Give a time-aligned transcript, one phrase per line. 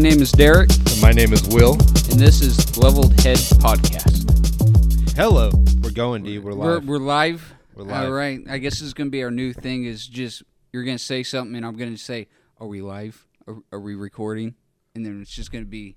[0.00, 0.70] My name is Derek,
[1.02, 1.74] My name is Will.
[1.74, 5.14] and this is Leveled Head Podcast.
[5.14, 5.50] Hello.
[5.82, 6.38] We're going, D.
[6.38, 6.88] We're We're, live.
[6.88, 7.54] we're live.
[7.74, 8.04] We're live.
[8.06, 8.40] All right.
[8.48, 9.84] I guess this is going to be our new thing.
[9.84, 13.26] Is just you're going to say something, and I'm going to say, "Are we live?
[13.46, 14.54] Are, are we recording?"
[14.94, 15.96] And then it's just going to be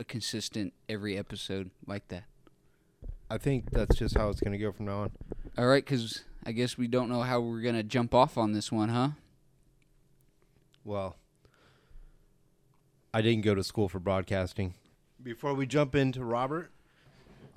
[0.00, 2.24] a consistent every episode like that.
[3.28, 5.10] I think that's just how it's going to go from now on.
[5.58, 8.52] All right, because I guess we don't know how we're going to jump off on
[8.52, 9.10] this one, huh?
[10.82, 11.16] Well,
[13.14, 14.74] I didn't go to school for broadcasting.
[15.22, 16.72] Before we jump into Robert,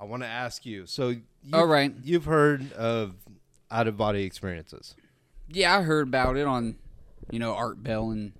[0.00, 0.86] I want to ask you.
[0.86, 1.92] So, you All right.
[2.04, 3.16] you've heard of
[3.68, 4.94] out of body experiences,
[5.48, 6.76] Yeah, I heard about it on,
[7.30, 8.32] you know, Art Bell and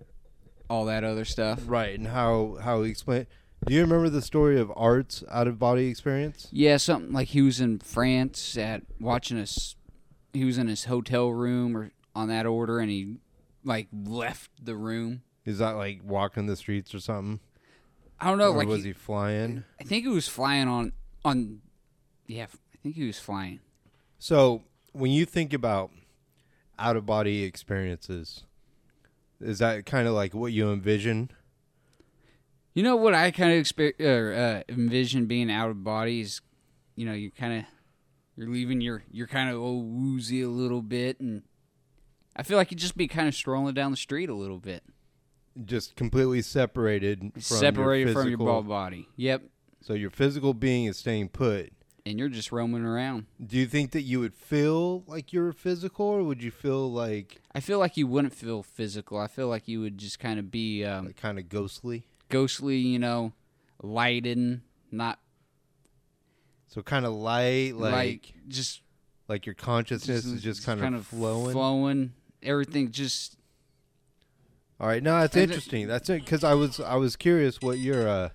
[0.70, 1.60] all that other stuff.
[1.66, 1.98] right?
[1.98, 3.26] And how how he explain.
[3.66, 6.46] Do you remember the story of Art's out of body experience?
[6.52, 9.74] Yeah, something like he was in France at watching us.
[10.32, 13.16] He was in his hotel room or on that order, and he
[13.64, 15.22] like left the room.
[15.48, 17.40] Is that like walking the streets or something?
[18.20, 18.50] I don't know.
[18.52, 19.64] or like was he- he flying?
[19.80, 20.92] I think he was flying on
[21.24, 21.60] on.
[22.26, 23.60] Yeah, I think he was flying.
[24.18, 25.90] So when you think about
[26.78, 28.44] out of body experiences,
[29.40, 31.30] is that kind of like what you envision?
[32.74, 36.40] You know what I kind of exper- or, uh, envision being out of body is,
[36.94, 37.64] you know, you kind of
[38.36, 41.42] you're leaving your you're kind of woozy a little bit, and
[42.36, 44.84] I feel like you'd just be kind of strolling down the street a little bit,
[45.64, 49.08] Just completely separated from separated your from your physical- ball body.
[49.16, 49.42] Yep,
[49.80, 51.72] So your physical being is staying put.
[52.06, 53.26] and you're just roaming around.
[53.44, 57.40] Do you think that you would feel like you're physical, or would you feel like,
[57.54, 59.18] I feel like you wouldn't feel physical.
[59.18, 62.04] I feel like you would just kind of be um, like kind of ghostly?
[62.30, 63.32] ghostly, you know,
[63.82, 65.18] lighted, not
[66.68, 68.82] So kind of light, like like just
[69.28, 71.52] like your consciousness is just kind, of flowing.
[71.52, 72.12] flowing.
[72.42, 73.36] Everything just
[74.80, 75.88] All right, no, that's And interesting.
[75.88, 78.28] That's it because I was I was curious what your uh,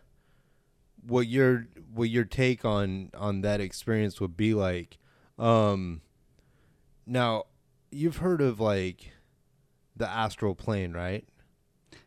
[1.05, 4.97] what your what your take on on that experience would be like.
[5.39, 6.01] Um,
[7.05, 7.45] now
[7.91, 9.11] you've heard of like
[9.95, 11.25] the astral plane, right?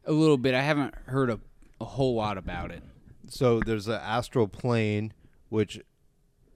[0.06, 0.54] a little bit.
[0.54, 1.40] I haven't heard a,
[1.80, 2.82] a whole lot about it.
[3.28, 5.12] So there's an astral plane,
[5.48, 5.80] which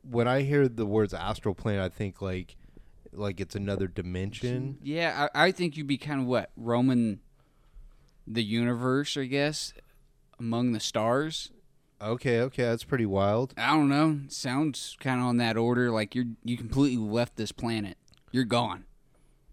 [0.08, 2.56] when I hear the words astral plane, I think like
[3.12, 4.78] like it's another dimension.
[4.82, 7.20] Yeah, I, I think you'd be kind of what roaming
[8.32, 9.72] the universe, I guess,
[10.38, 11.50] among the stars.
[12.02, 13.52] Okay, okay, that's pretty wild.
[13.58, 14.20] I don't know.
[14.28, 15.90] Sounds kind of on that order.
[15.90, 17.98] Like you're you completely left this planet.
[18.32, 18.84] You're gone.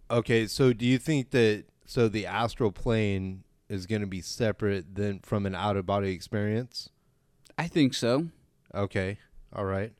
[0.09, 4.95] Okay, so do you think that so the astral plane is going to be separate
[4.95, 6.89] than from an out of body experience?
[7.57, 8.27] I think so.
[8.73, 9.17] Okay,
[9.51, 9.91] all right.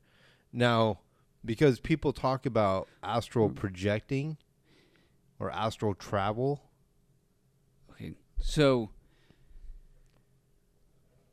[0.52, 1.00] Now,
[1.44, 4.38] because people talk about astral projecting
[5.38, 6.62] or astral travel.
[8.40, 8.90] So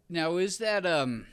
[0.09, 1.25] now is that um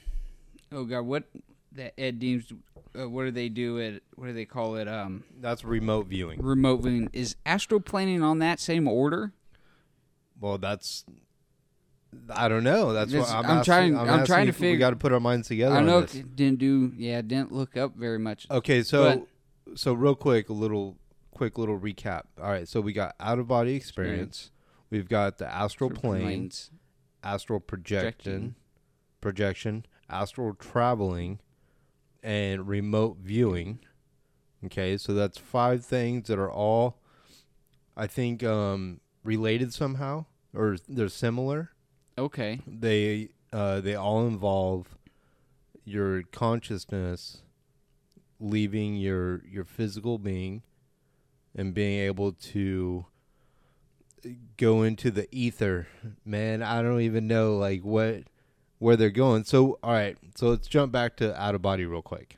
[0.73, 1.25] oh god what
[1.73, 2.53] that Ed Dames
[2.99, 6.41] uh, what do they do it what do they call it um that's remote viewing.
[6.43, 9.33] remote viewing is astroplaning on that same order?
[10.41, 11.05] Well, that's
[12.29, 12.93] I don't know.
[12.93, 14.91] That's what I'm, I'm asking- trying- I'm, I'm trying asking to if We figure- got
[14.91, 15.75] to put our minds together.
[15.77, 16.17] I on know this.
[16.17, 18.47] it didn't do yeah didn't look up very much.
[18.51, 19.27] Okay, so
[19.75, 20.97] so real quick, a little
[21.31, 22.25] quick little recap.
[22.41, 24.51] All right, so we got out of body experience.
[24.93, 26.71] We've got the astral plane, Planes.
[27.25, 28.55] astral projection, Projection.
[29.23, 31.41] projection, astral traveling,
[32.23, 33.79] and remote viewing.
[34.67, 36.99] Okay, so that's five things that are all,
[37.97, 41.71] I think, um, related somehow or they're similar.
[42.19, 42.61] Okay.
[42.67, 44.99] They uh, they all involve
[45.85, 47.41] your consciousness
[48.39, 50.63] leaving your your physical being
[51.55, 53.07] and being able to
[54.57, 55.87] go into the ether
[56.25, 56.63] man.
[56.63, 58.25] I don't even know like what
[58.79, 59.45] where they're going.
[59.45, 60.17] So all right.
[60.37, 62.37] So let's jump back to out of body real quick.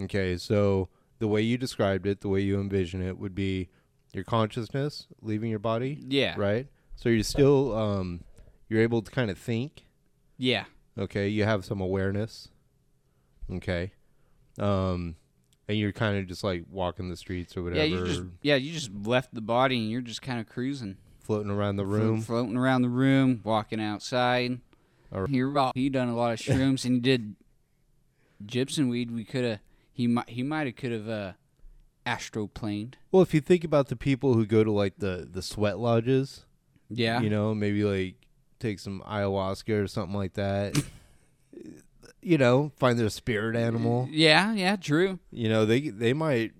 [0.00, 0.88] Okay so
[1.18, 3.68] the way you described it the way you envision it would be
[4.14, 6.34] your consciousness leaving your body Yeah.
[6.38, 6.68] right?
[6.96, 8.20] So you're still um
[8.68, 9.84] you're able to kind of think.
[10.36, 10.64] Yeah.
[10.98, 12.48] okay you have some awareness.
[13.52, 13.92] Okay.
[14.58, 15.16] Um
[15.68, 17.98] and you're kind of just like walking the streets or whatever Yeah.
[18.00, 20.96] You just yeah you just left the body and you're just kind of cruising.
[21.20, 24.60] floating around the Flo- room floating around the room, walking outside.
[25.10, 25.42] Or- He
[25.74, 27.34] he done a lot of shrooms and he did
[28.44, 29.10] gypsum weed.
[29.10, 29.60] We could have
[29.92, 31.32] he might he might have could have uh,
[32.06, 32.94] astroplaned.
[33.12, 36.44] well if you think about the people who go to like the the sweat lodges
[36.88, 38.14] Yeah, you know maybe like
[38.60, 40.76] take some ayahuasca or something like that.
[42.22, 44.08] you know, find their spirit animal.
[44.10, 45.18] Yeah, yeah, true.
[45.30, 46.52] You know, they they might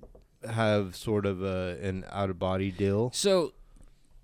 [0.48, 3.10] have sort of a an out of body deal.
[3.12, 3.52] So,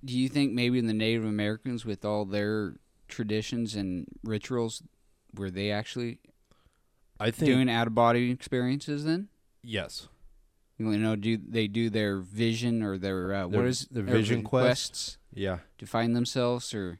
[0.04, 2.74] do you think maybe in the Native Americans, with all their
[3.08, 4.82] traditions and rituals,
[5.34, 6.18] were they actually
[7.20, 9.28] I think doing out of body experiences then?
[9.62, 10.08] yes.
[10.76, 14.42] You know, do they do their vision or their uh, Their- what is their vision
[14.42, 14.64] quest?
[14.90, 15.58] quests Yeah.
[15.78, 16.98] to find themselves or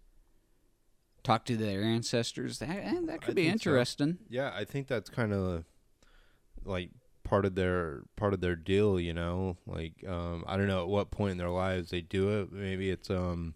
[1.24, 2.60] talk to their ancestors?
[2.60, 3.70] That eh, that could I be think so.
[3.70, 4.18] interesting.
[4.28, 5.64] Yeah, I think that's kind of
[6.64, 6.90] like
[7.24, 9.56] part of their part of their deal, you know.
[9.66, 12.52] Like um I don't know at what point in their lives they do it.
[12.52, 13.54] Maybe it's um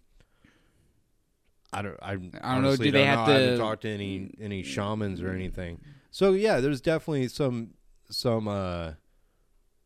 [1.71, 3.33] I don't I, I don't know, do they don't have know.
[3.33, 5.79] I haven't to- talked to any any shamans or anything.
[6.11, 7.75] So yeah, there's definitely some
[8.09, 8.93] some uh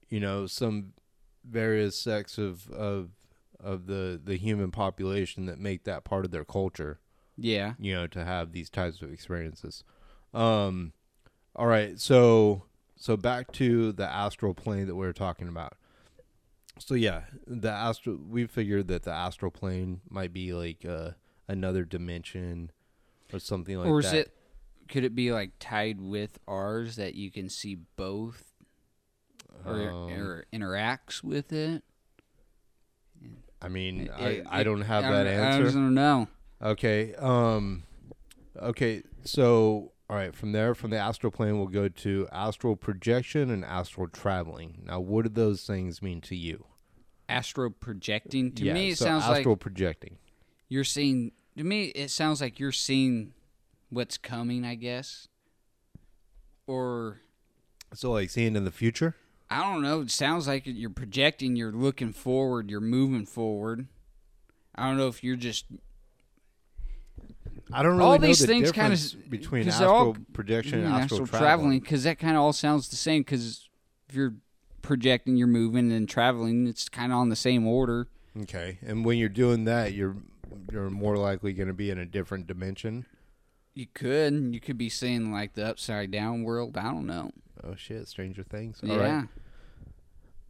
[0.09, 0.93] you know, some
[1.43, 3.09] various sects of of
[3.59, 6.99] of the the human population that make that part of their culture
[7.37, 7.73] Yeah.
[7.79, 9.83] you know to have these types of experiences
[10.33, 10.93] um
[11.55, 12.63] all right so
[12.95, 15.73] so back to the astral plane that we were talking about
[16.79, 21.11] so yeah the astral we figured that the astral plane might be like uh
[21.47, 22.71] another dimension
[23.33, 23.91] or something like that.
[23.91, 24.33] or is that it
[24.89, 28.51] could it be like tied with ours that you can see both
[29.65, 31.83] or, Um, or interacts with it?
[33.61, 36.27] i mean It- i i don't have that don't- I answer don't know.
[36.63, 37.13] Okay.
[37.15, 37.83] Um
[38.61, 43.49] okay, so all right, from there from the astral plane we'll go to astral projection
[43.49, 44.83] and astral traveling.
[44.85, 46.65] Now what do those things mean to you?
[47.29, 50.17] Astro projecting to yeah, me it so sounds astral like astral projecting.
[50.69, 53.33] you're seeing to me it sounds like you're seeing
[53.89, 55.27] what's coming, I guess.
[56.67, 57.21] Or
[57.93, 59.15] So like seeing in the future?
[59.49, 63.87] I don't know, it sounds like you're projecting, you're looking forward, you're moving forward.
[64.75, 65.65] I don't know if you're just
[67.73, 70.93] I don't really All know these the things difference s- between astral all- projection and
[70.93, 71.79] Mm, astral, traveling traveling.
[71.79, 73.21] because that kind of all sounds the same.
[73.21, 73.67] Because
[74.09, 74.35] if you're
[74.81, 78.07] projecting, you're moving, and traveling, it's kind of on the same order.
[78.41, 78.79] Okay.
[78.81, 80.15] And when you're doing that, you're
[80.71, 83.05] you're more likely going to be in a different dimension.
[83.73, 86.77] You could, you could be seeing like the upside down world.
[86.77, 87.31] I don't know.
[87.63, 88.79] Oh shit, Stranger Things.
[88.83, 89.27] yeah, All right.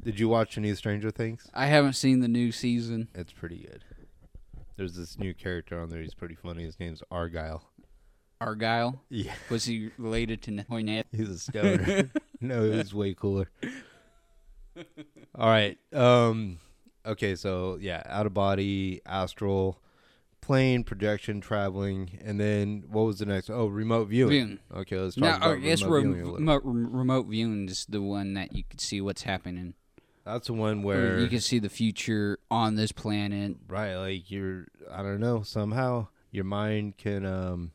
[0.03, 1.47] Did you watch any Stranger Things?
[1.53, 3.07] I haven't seen the new season.
[3.15, 3.85] It's pretty good.
[4.75, 6.01] There's this new character on there.
[6.01, 6.63] He's pretty funny.
[6.63, 7.63] His name's Argyle.
[8.41, 9.33] Argyle Yeah.
[9.49, 11.05] was he related to Hoynet?
[11.11, 12.09] He's a stoner.
[12.41, 13.49] no, he's way cooler.
[15.35, 15.77] All right.
[15.93, 16.59] Um
[17.05, 19.79] okay, so yeah, out of body, astral,
[20.41, 23.49] plane, projection, traveling, and then what was the next?
[23.49, 24.29] Oh, remote viewing.
[24.31, 24.59] Viewing.
[24.75, 26.39] Okay, let's talk Now, about I guess remote rem- viewing a little.
[26.39, 29.75] remote, remote viewing is the one that you could see what's happening.
[30.25, 33.57] That's the one where you can see the future on this planet.
[33.67, 37.71] right, like you're I don't know, somehow your mind can um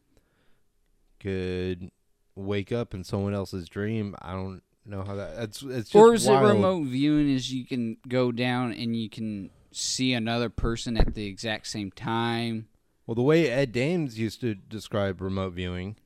[1.20, 1.90] could
[2.34, 4.14] wake up in someone else's dream.
[4.22, 6.44] I don't know how that it's it's just or is wild.
[6.44, 7.28] it remote viewing?
[7.28, 11.90] Is you can go down and you can see another person at the exact same
[11.90, 12.68] time.
[13.06, 15.96] Well, the way Ed Dames used to describe remote viewing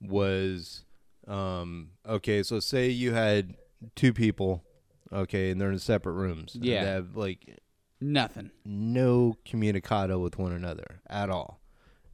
[0.00, 0.84] was
[1.28, 2.42] um, okay.
[2.42, 3.56] So, say you had
[3.94, 4.64] two people,
[5.12, 6.56] okay, and they're in separate rooms.
[6.60, 6.84] Yeah.
[6.84, 7.58] they have like
[8.00, 8.50] Nothing.
[8.64, 11.60] no communicado with one another at all,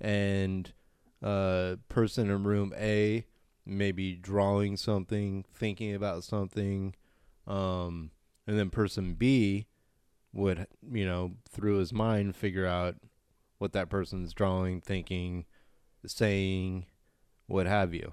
[0.00, 0.72] and
[1.22, 3.24] uh, person in room A
[3.64, 6.94] maybe drawing something, thinking about something,
[7.46, 8.10] um,
[8.46, 9.66] and then person B
[10.32, 12.96] would you know through his mind figure out
[13.58, 15.46] what that person's drawing, thinking,
[16.04, 16.86] saying,
[17.46, 18.12] what have you.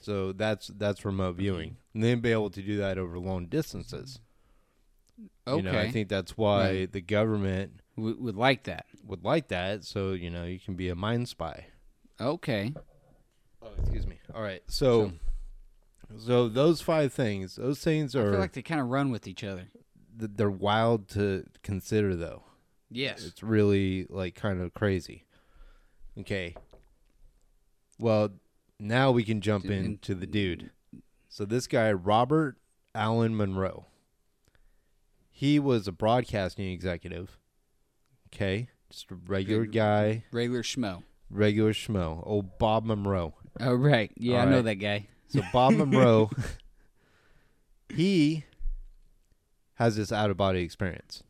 [0.00, 1.40] So that's that's remote mm-hmm.
[1.40, 4.20] viewing, and then be able to do that over long distances.
[5.46, 5.56] Okay.
[5.56, 6.92] You know, I think that's why Right.
[6.92, 8.86] the government would, would like that.
[9.04, 9.84] would like that.
[9.84, 11.66] So you know, you can be a mind spy.
[12.20, 12.74] Okay.
[13.62, 14.18] Oh, excuse me.
[14.34, 15.12] All right, so
[16.18, 19.26] so those five things, those things I are feel like they kind of run with
[19.26, 19.68] each other.
[20.18, 22.42] th- they're wild to consider, though.
[22.90, 23.24] Yes.
[23.24, 25.24] It's really like kind of crazy.
[26.18, 26.56] Okay.
[27.98, 28.30] Well,
[28.80, 30.70] now we can jump into the dude.
[31.28, 32.56] So this guy, Robert
[32.94, 33.86] Allan Monroe,
[35.30, 37.38] he was a broadcasting executive.
[38.28, 41.02] Okay, just a regular guy, Regular schmo.
[41.30, 42.26] regular schmo.
[42.26, 43.34] Old Bob Monroe.
[43.58, 44.12] Oh, right.
[44.16, 45.08] Yeah, All I know that guy.
[45.28, 46.30] So Bob Monroe,
[47.88, 48.44] he
[49.74, 51.22] has this out of body experience.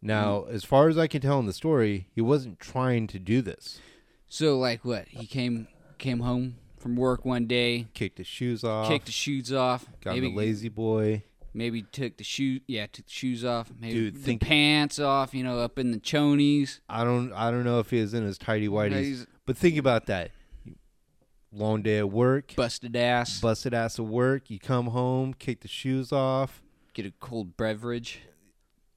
[0.00, 0.54] Now, mm-hmm.
[0.54, 3.80] as far as I can tell in the story, he wasn't trying to do this.
[4.28, 5.08] So, like, what?
[5.08, 9.52] He came came home from work one day, Kicked his shoes off, kicked his shoes
[9.52, 11.22] off, got maybe the lazy boy.
[11.54, 13.70] Maybe took the shoe, yeah, took the shoes off.
[13.78, 15.34] Maybe Dude, the think- pants off.
[15.34, 16.80] You know, up in the chonies.
[16.88, 20.06] I don't I don't know if he was in his tidy whities, but think about
[20.06, 20.30] that.
[21.54, 23.38] Long day at work, busted ass.
[23.40, 24.48] busted ass at work.
[24.50, 26.62] You come home, kick the shoes off,
[26.94, 28.20] get a cold beverage.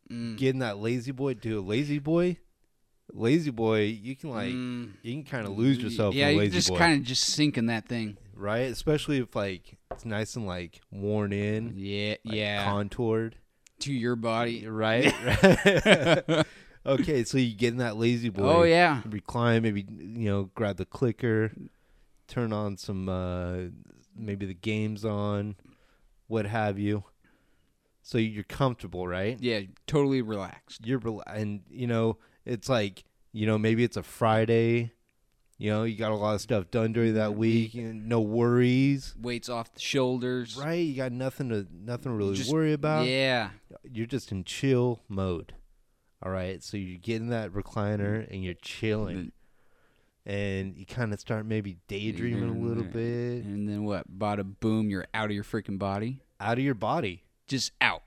[0.09, 0.37] Mm.
[0.37, 1.33] getting that lazy boy.
[1.33, 2.37] do a lazy boy,
[3.13, 3.81] lazy boy.
[3.83, 4.91] You can like Mm.
[5.03, 6.13] you can kind of lose yourself.
[6.15, 8.17] Yeah, you just kind of just sink in that thing.
[8.35, 8.69] right?
[8.71, 12.65] Especially if like it's nice and like worn in, Yeah, like, yeah.
[12.65, 13.38] contoured,
[13.79, 14.67] to your body.
[14.67, 15.13] right?
[16.85, 18.43] okay, so you get in that lazy boy.
[18.43, 19.01] Oh yeah.
[19.07, 21.51] recline, maybe you know, grab the clicker,
[22.27, 23.57] turn on some uh
[24.17, 25.55] maybe the games on,
[26.27, 27.03] what have you.
[28.01, 29.38] So you're comfortable, right?
[29.41, 30.85] Yeah, totally relaxed.
[30.85, 34.91] You're rela- and you know, it's like, you know, maybe it's a Friday,
[35.57, 39.15] you know, you got a lot of stuff done during that week, and no worries.
[39.19, 40.57] Weights off the shoulders.
[40.57, 40.75] Right?
[40.75, 43.07] You got nothing to nothing to really Just- worry about.
[43.07, 43.51] Yeah.
[43.83, 45.53] You're just in chill mode.
[46.21, 46.61] All right?
[46.61, 48.33] So you get in that recliner mm-hmm.
[48.33, 49.31] and you're chilling.
[50.25, 52.67] and you kind of start maybe daydreaming a mm-hmm.
[52.67, 54.11] little bit And then what?
[54.17, 56.21] Bada boom, you're out of your freaking body.
[56.39, 58.01] out of your body Just out.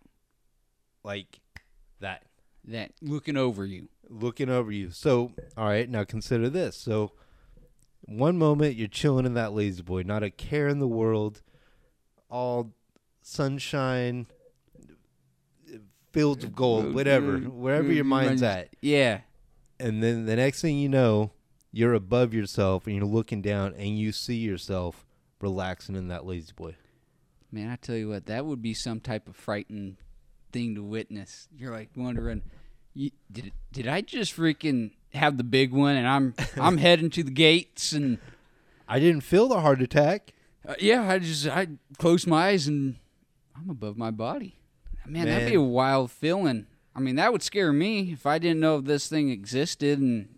[1.05, 1.41] like
[2.01, 2.25] that
[2.65, 3.89] That looking over you.
[4.09, 4.91] Looking over you.
[4.91, 6.77] So all right now consider this.
[6.77, 7.13] So
[8.03, 11.43] one moment you're chilling in that lazy boy not a care in the world
[12.31, 12.73] all
[13.21, 14.27] sunshine
[16.13, 18.71] fields of gold whatever wherever your mind's at.
[18.81, 19.21] Yeah.
[19.79, 21.33] and then the next thing you know
[21.71, 25.07] you're above yourself and you're looking down and you see yourself
[25.41, 26.75] relaxing in that lazy boy.
[27.53, 29.97] Man, I tell you what, that would be some type of frightening
[30.53, 31.49] thing to witness.
[31.57, 32.43] You're like wondering,
[32.99, 37.23] you, did did I just freaking have the big one and I'm I'm heading to
[37.23, 38.19] the gates and
[38.87, 40.33] i didn't feel the heart attack
[40.69, 42.97] uh, yeah, I just I closed my eyes and
[43.57, 44.59] I'm above my body.
[45.07, 46.67] Man, that'd be a wild feeling.
[46.95, 50.29] I mean, that would scare me if I didn't know this thing existed and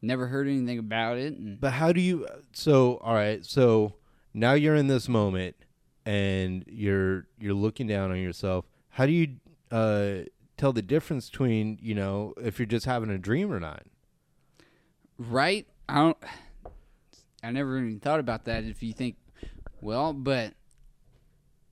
[0.00, 1.34] never heard anything about it.
[1.34, 2.26] And But how do you?
[2.52, 3.44] So all right.
[3.44, 3.96] So
[4.32, 5.56] now you're in this moment,
[6.06, 8.64] and you're you're looking down on yourself.
[8.88, 9.36] How do you
[9.70, 10.20] uh,
[10.56, 13.82] tell the difference between you know if you're just having a dream or not?
[15.18, 16.16] right, I don't.
[17.42, 18.64] I never even thought about that.
[18.64, 19.16] If you think,
[19.82, 20.54] well, but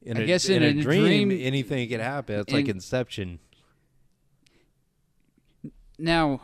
[0.02, 2.40] In I a, guess in, in a, a dream, dream- anything could happen.
[2.40, 3.38] It's like Inception.
[5.98, 6.40] Now,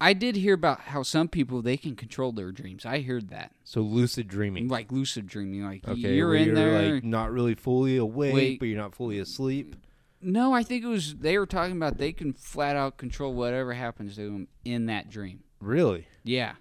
[0.00, 2.84] I did hear about how some people they can control their dreams.
[2.86, 4.68] I heard that, So lucid dreaming.
[4.68, 5.64] like lucid dreaming.
[5.64, 6.94] Like Okay, you're in you're there.
[6.94, 8.58] like not really fully awake, Wait.
[8.58, 9.74] but you're not fully asleep.
[10.20, 13.72] No, I think it was they were talking about they can flat out control whatever
[13.74, 15.40] happens to them in that dream.
[15.60, 16.06] Really?
[16.24, 16.54] Yeah,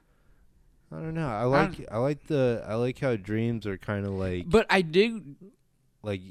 [0.91, 1.27] I don't know.
[1.27, 4.81] I like I like the I like how dreams are kind of like but I
[4.81, 5.21] do.
[6.03, 6.21] like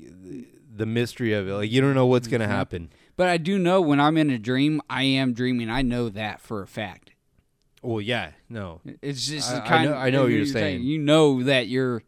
[0.76, 1.52] the, mystery of it.
[1.54, 2.48] Like you don't know what's gonna Mhm.
[2.48, 2.90] happen.
[3.16, 5.68] But I do know when I'm in a dream, I am dreaming.
[5.70, 7.10] I know that for a fact.
[7.82, 8.80] Well, yeah, no.
[9.02, 9.90] It's just I- the I kind.
[9.90, 10.82] know- I know what you're saying.
[10.82, 12.02] You know that you're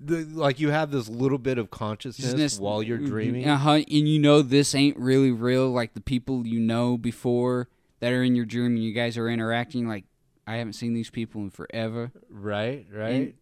[0.00, 3.48] The, like you have this little bit of consciousness Just- while you're dreaming.
[3.48, 3.72] Uh huh.
[3.72, 5.70] And you know this ain't really real.
[5.70, 7.68] Like the people you know before
[8.00, 9.88] that are in your dream, and you guys are interacting.
[9.88, 10.04] Like
[10.46, 12.12] I haven't seen these people in forever.
[12.30, 13.08] Right, right.
[13.10, 13.34] And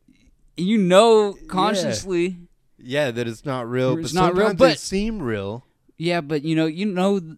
[0.57, 2.39] you know consciously.
[2.79, 3.99] yeah, that it's not real.
[3.99, 5.65] It's but not real, sometimes they but- seem real.
[5.99, 7.37] Yeah, but you know, you know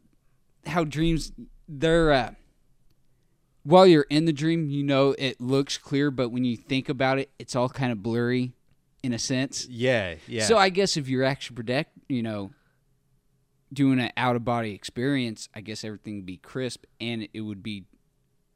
[0.67, 1.33] how dreams
[1.69, 2.13] they're.
[2.13, 2.31] Uh,
[3.63, 7.19] while you're in the dream, you know it looks clear, but when you think about
[7.19, 8.53] it, it's all kind of blurry,
[9.09, 9.67] in a sense.
[9.71, 10.45] Yeah, yeah.
[10.45, 12.51] So I guess if you're actually protect, you know,
[13.73, 17.63] doing an out of body experience, I guess everything would be crisp and it would
[17.63, 17.85] be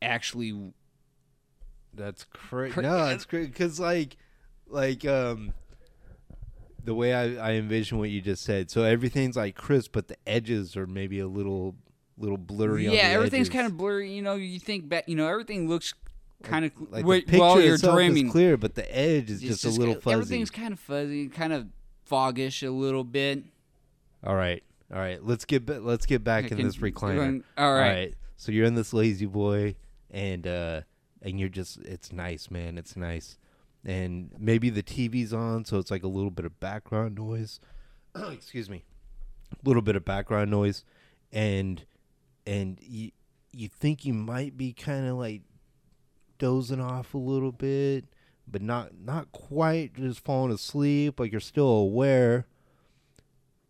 [0.02, 0.74] actually
[1.94, 2.74] that's crazy.
[2.74, 4.18] Cra- no, that's crazy because like,
[4.66, 5.54] like um,
[6.84, 8.70] the way I, I envision what you just said.
[8.70, 11.76] So everything's like crisp, but the edges are maybe a little,
[12.18, 12.88] little blurry.
[12.88, 13.54] on yeah, the everything's edges.
[13.54, 14.12] kind of blurry.
[14.12, 15.94] You know, you think back, you know, everything looks
[16.42, 18.26] kind of like wait, the picture while you're itself dreaming.
[18.26, 20.14] is clear, but the edge is it's just, a little ki- fuzzy.
[20.14, 21.66] Everything's kind of fuzzy, kind of
[22.04, 23.44] foggish a little bit.
[24.24, 25.24] All right, all right.
[25.24, 27.42] Let's get ba- let's get back in Can- this recliner.
[27.56, 28.14] All right.
[28.36, 29.76] So you're in this lazy boy,
[30.10, 30.80] and uh,
[31.22, 32.76] and you're just it's nice, man.
[32.78, 33.38] It's nice,
[33.84, 37.60] and maybe the TV's on, so it's like a little bit of background noise.
[38.32, 38.84] Excuse me,
[39.52, 40.84] a little bit of background noise,
[41.30, 41.84] and
[42.46, 43.12] and you
[43.52, 45.42] you think you might be kind of like
[46.42, 48.04] dozing off a little bit,
[48.48, 51.20] but not not quite, just falling asleep.
[51.20, 52.46] Like you're still aware,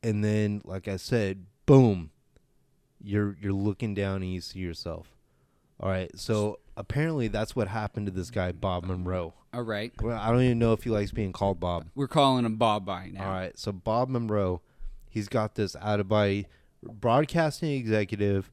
[0.03, 2.13] and then like I said, boom,
[2.99, 5.15] you're you're looking down and you see yourself.
[5.79, 9.35] All right, so apparently that's what happened to this guy Bob Monroe.
[9.53, 9.93] All right.
[10.01, 11.89] Well, I don't even know if he likes being called Bob.
[11.95, 13.27] We're calling him Bob by now.
[13.27, 14.63] All right, so Bob Monroe,
[15.11, 16.47] he's got this out of body
[16.83, 18.51] broadcasting executive.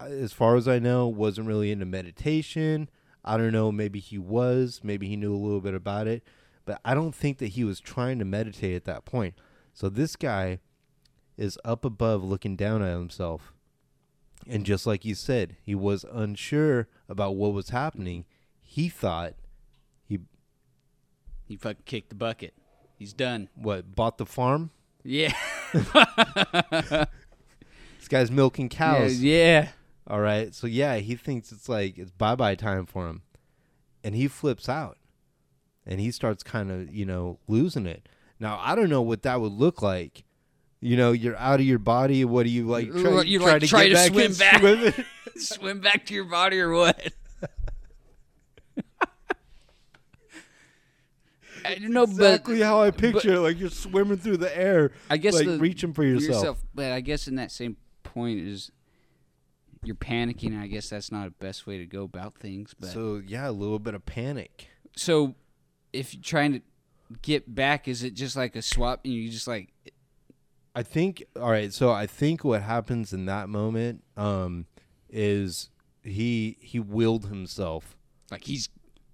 [0.00, 2.88] As far as I know, wasn't really into meditation.
[3.24, 3.70] I don't know.
[3.70, 4.80] Maybe he was.
[4.82, 6.22] Maybe he knew a little bit about it,
[6.64, 9.34] but I don't think that he was trying to meditate at that point.
[9.74, 10.60] So this guy
[11.36, 13.52] is up above, looking down at himself,
[14.46, 18.24] and just like you said, he was unsure about what was happening.
[18.62, 19.34] He thought
[20.06, 20.18] he
[21.46, 22.54] He fucking kicked the bucket.
[22.98, 23.48] He's done.
[23.54, 24.70] what bought the farm.
[25.02, 25.32] Yeah.
[27.98, 29.22] This guy's milking cows.
[29.22, 29.68] Yeah.
[30.10, 30.52] All right.
[30.52, 33.22] So yeah, he thinks it's like it's bye bye time for him.
[34.02, 34.98] And he flips out.
[35.86, 38.08] And he starts kind of, you know, losing it.
[38.40, 40.24] Now, I don't know what that would look like.
[40.80, 42.24] You know, you're out of your body.
[42.24, 42.90] What do you like?
[42.90, 44.60] Try, You try like to try get to back swim back.
[44.94, 45.06] swim?
[45.36, 47.12] Swim back to your body or what?
[51.64, 53.40] I don't know, exactly but how I picture it.
[53.40, 54.90] Like you're swimming through the air.
[55.08, 56.62] I guess like the, reaching for for yourself.
[56.74, 58.72] But I guess in that same point is
[59.82, 60.60] you're panicking.
[60.60, 62.74] I guess that's not the best way to go about things.
[62.78, 64.68] But so, So yeah, a little bit of panic.
[64.96, 65.34] So
[65.92, 66.60] if you're trying to
[67.22, 69.72] get back, is it just like a swap and you just like
[70.74, 74.66] I think all right, so I think what happens in that moment um
[75.08, 75.70] is
[76.02, 77.96] he he willed himself
[78.30, 78.68] like he's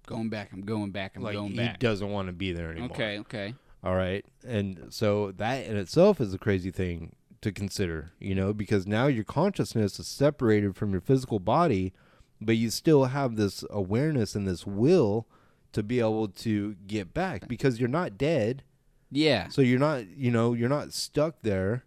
[0.05, 0.51] going back?
[0.53, 1.15] I'm going back.
[1.15, 1.71] I'm like going he back.
[1.71, 2.91] He doesn't want to be there anymore.
[2.91, 3.19] Okay.
[3.19, 3.55] Okay.
[3.83, 4.25] All right.
[4.45, 9.07] And so that in itself is a crazy thing to consider, you know, because now
[9.07, 11.93] your consciousness is separated from your physical body,
[12.41, 15.27] but you still have this awareness and this will
[15.73, 18.63] to be able to get back because you're not dead.
[19.11, 19.47] Yeah.
[19.49, 21.83] So you're not, you know, you're not stuck there.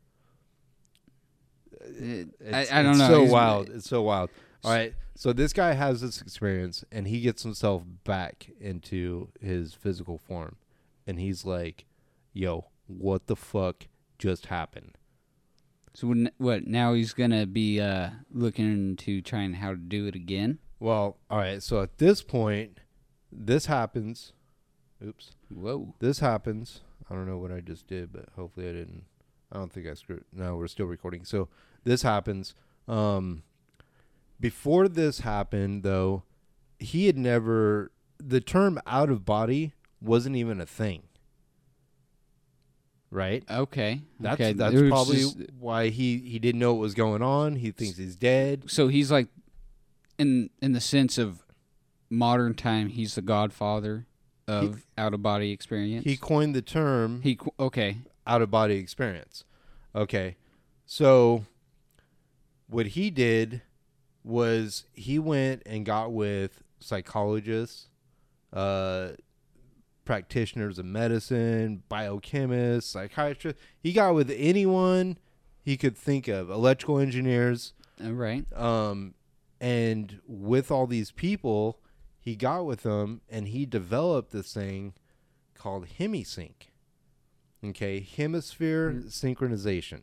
[1.81, 3.09] It- I, I don't it's know.
[3.09, 3.69] so He's- wild.
[3.71, 4.31] It's so wild.
[4.65, 4.95] All right.
[5.15, 10.57] So this guy has this experience and he gets himself back into his physical form.
[11.07, 11.85] And he's like,
[12.33, 13.87] yo, what the fuck
[14.19, 14.97] just happened?
[15.95, 16.67] So what?
[16.67, 20.59] Now he's gonna be uh, looking into trying how to do it again.
[20.79, 21.63] Well, all right.
[21.63, 22.79] So at this point,
[23.31, 24.33] this happens.
[25.05, 25.33] Oops.
[25.49, 25.95] Whoa.
[25.99, 26.81] This happens.
[27.11, 29.05] I don't know what I just did, but hopefully I didn't.
[29.53, 30.25] I don't think I screwed.
[30.33, 31.25] No, we're still recording.
[31.25, 31.49] So
[31.85, 32.55] this happens.
[32.87, 33.43] Um,
[34.39, 36.23] before this happened, though,
[36.79, 37.91] he had never.
[38.19, 41.05] The term "out of body" wasn't even a thing.
[43.11, 43.43] Right.
[43.51, 44.03] Okay.
[44.21, 44.53] That's okay.
[44.53, 47.57] that's probably just- why he he didn't know what was going on.
[47.57, 48.65] He thinks he's dead.
[48.71, 49.27] so he's like,
[50.19, 51.45] in in the sense of
[52.09, 54.07] modern time, he's the godfather
[54.47, 56.05] of out of body experience.
[56.05, 57.99] He coined the term he qu- okay.
[58.27, 59.45] out of body experience.
[59.95, 60.37] Okay.
[60.87, 61.45] So
[62.69, 63.63] what he did
[64.25, 67.89] was he went and got with psychologists,
[68.53, 69.11] uh
[70.05, 73.61] practitioners of medicine, biochemists, psychiatrists.
[73.79, 75.19] He got with anyone
[75.63, 78.45] he could think of, electrical engineers, All right.
[78.57, 79.15] um,
[79.61, 81.79] and with all these people,
[82.19, 84.95] he got with them and he developed this thing
[85.55, 86.53] called hemisync.
[87.63, 90.01] Okay, hemisphere synchronization.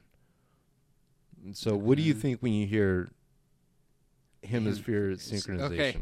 [1.44, 3.10] And so, what do you think when you hear
[4.44, 5.72] hemisphere Hem- synchronization?
[5.72, 5.98] okay.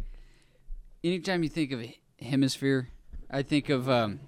[1.03, 2.89] Anytime you think of a hemisphere,
[3.29, 4.19] I think of um.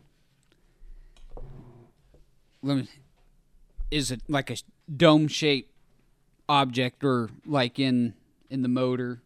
[2.62, 2.88] Let me.
[3.92, 4.58] Is it like a
[4.94, 5.72] dome shaped
[6.50, 8.14] object, or like in
[8.50, 9.22] in the motor,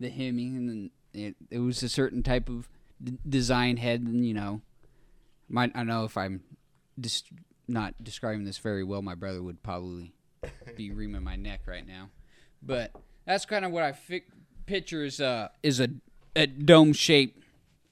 [0.00, 2.68] the Hemi, and then it, it was a certain type of
[3.02, 4.60] d- design head, and you know,
[5.48, 6.42] might I know if I'm
[7.00, 7.26] just
[7.68, 10.12] not describing this very well, my brother would probably
[10.76, 12.10] be reaming my neck right now,
[12.62, 12.92] but
[13.24, 14.24] that's kind of what I fi-
[14.66, 15.88] picture is uh is a
[16.36, 17.41] a dome shaped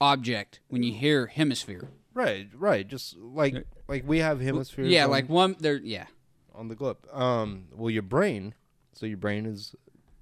[0.01, 1.89] object when you hear hemisphere.
[2.13, 2.85] Right, right.
[2.85, 4.89] Just like like we have hemispheres.
[4.89, 5.75] yeah, on, like one there.
[5.77, 6.07] Yeah,
[6.53, 6.97] on the globe.
[7.13, 8.53] Um, well, your brain.
[8.93, 9.73] So your brain is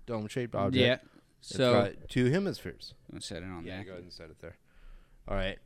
[0.06, 0.76] dome shaped object.
[0.86, 0.98] yeah.
[1.40, 2.94] It's So got two hemispheres.
[3.14, 3.86] I'll set it on Yeah, there.
[3.86, 4.58] go ahead and set it there.
[5.28, 5.58] All right.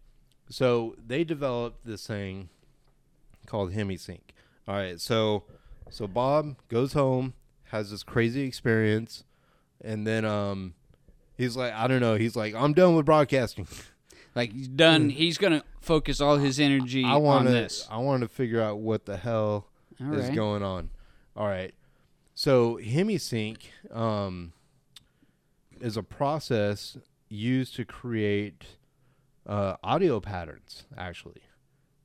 [0.50, 2.50] So they developed this thing
[3.48, 4.22] called HemiSync.
[4.68, 5.00] All right.
[5.02, 5.44] So
[5.90, 7.34] so Bob goes home,
[7.66, 9.24] has this crazy experience,
[9.82, 10.76] and then um
[11.38, 13.68] he's like, I don't know, he's like, I'm done with broadcasting.
[14.36, 15.10] Like he's done.
[15.10, 17.10] He's gonna focus all his energy Hmm.
[17.10, 17.88] I on want to this.
[17.92, 19.68] I want to figure out what the hell
[20.02, 20.36] All is right.
[20.36, 20.90] going on.
[21.36, 21.74] All right.
[22.36, 23.58] So HemiSync
[23.92, 24.54] um,
[25.80, 26.98] is a process
[27.30, 28.64] used to create
[29.46, 31.42] uh, audio patterns, actually,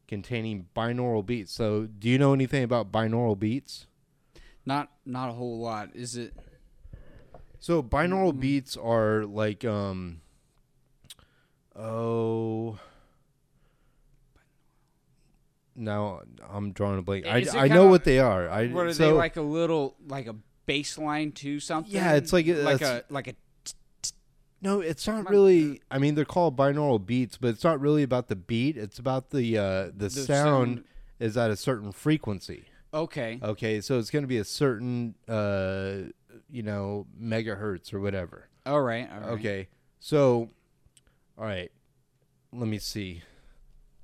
[0.06, 1.52] containing binaural beats.
[1.52, 3.86] So, do you know anything about binaural beats?
[4.66, 5.90] Not not a whole lot.
[5.94, 6.34] Is it?
[7.60, 8.40] So, binaural Mm.
[8.40, 10.20] beats are like, um,
[11.78, 12.78] oh,
[15.76, 17.26] now I'm drawing a blank.
[17.26, 18.48] I, Is I know kinda- what they are.
[18.48, 20.34] I What are so, they like a little like a
[20.66, 21.92] baseline to something?
[21.92, 23.34] Yeah, it's like a- like a like a
[24.60, 25.80] No, it's not really.
[25.90, 28.76] I mean, they're called binaural beats, but it's not really about the beat.
[28.76, 30.84] It's about the uh, the, The sound, sound.
[31.20, 32.64] is at a certain frequency.
[32.92, 33.38] okay.
[33.42, 36.10] Okay, so it's going to be a certain uh,
[36.50, 38.48] you know megahertz or whatever.
[38.66, 39.08] All right.
[39.12, 39.28] All right.
[39.38, 39.68] Okay,
[40.00, 40.50] so
[41.38, 41.70] all right,
[42.52, 43.22] let me see,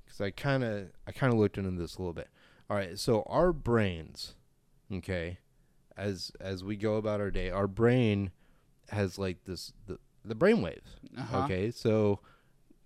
[0.05, 2.29] because I kind of I kind of looked into this a little bit.
[2.71, 4.35] All right, so our brains,
[4.93, 5.39] okay,
[5.97, 8.31] as as we go about our day, our brain
[8.91, 10.97] has like this the the brain waves.
[11.19, 11.45] Uh-huh.
[11.45, 12.21] Okay, so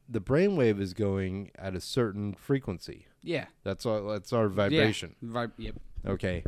[0.08, 3.06] the brain wave is going at a certain frequency.
[3.22, 3.46] Yeah.
[3.62, 5.16] That's our that's our vibration.
[5.20, 5.28] Yeah.
[5.28, 5.74] Vib- yep.
[6.06, 6.44] Okay.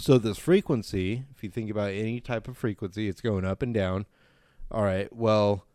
[0.00, 3.74] So this frequency, if you think about any type of frequency, it's going up and
[3.74, 4.06] down.
[4.70, 5.14] All right.
[5.14, 5.66] Well,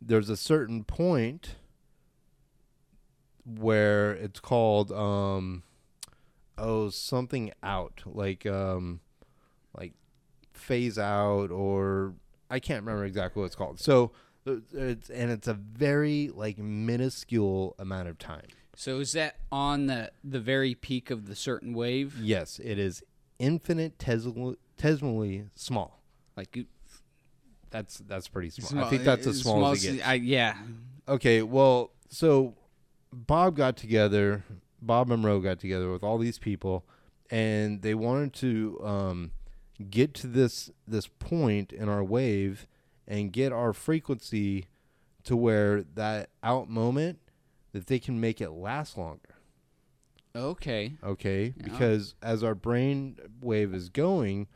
[0.00, 1.56] there's a certain point
[3.44, 5.62] where it's called um
[6.58, 9.00] oh something out like um
[9.76, 9.92] like
[10.52, 12.14] phase out or
[12.50, 13.78] I can't remember exactly what it's called.
[13.78, 14.12] So
[14.46, 18.46] uh, it's and it's a very like minuscule amount of time.
[18.74, 22.18] So is that on the the very peak of the certain wave?
[22.18, 23.02] Yes, it is
[23.38, 26.00] infinitesimally small.
[26.36, 26.66] Like you-
[27.70, 28.84] That's that's pretty small.
[28.84, 30.06] I think that's as small, as it gets.
[30.06, 30.56] I, yeah.
[31.08, 32.54] okay, well, so
[33.12, 34.44] Bob got together,
[34.80, 36.84] Bob Monroe got together with all these people,
[37.30, 39.30] and they wanted to um,
[39.90, 42.66] get to this this point in our wave
[43.06, 44.66] and get our frequency
[45.24, 47.18] to where that out moment
[47.72, 49.34] that they can make it last longer.
[50.34, 50.94] Okay.
[51.02, 51.62] okay Yeah.
[51.64, 54.46] because as our brain wave is going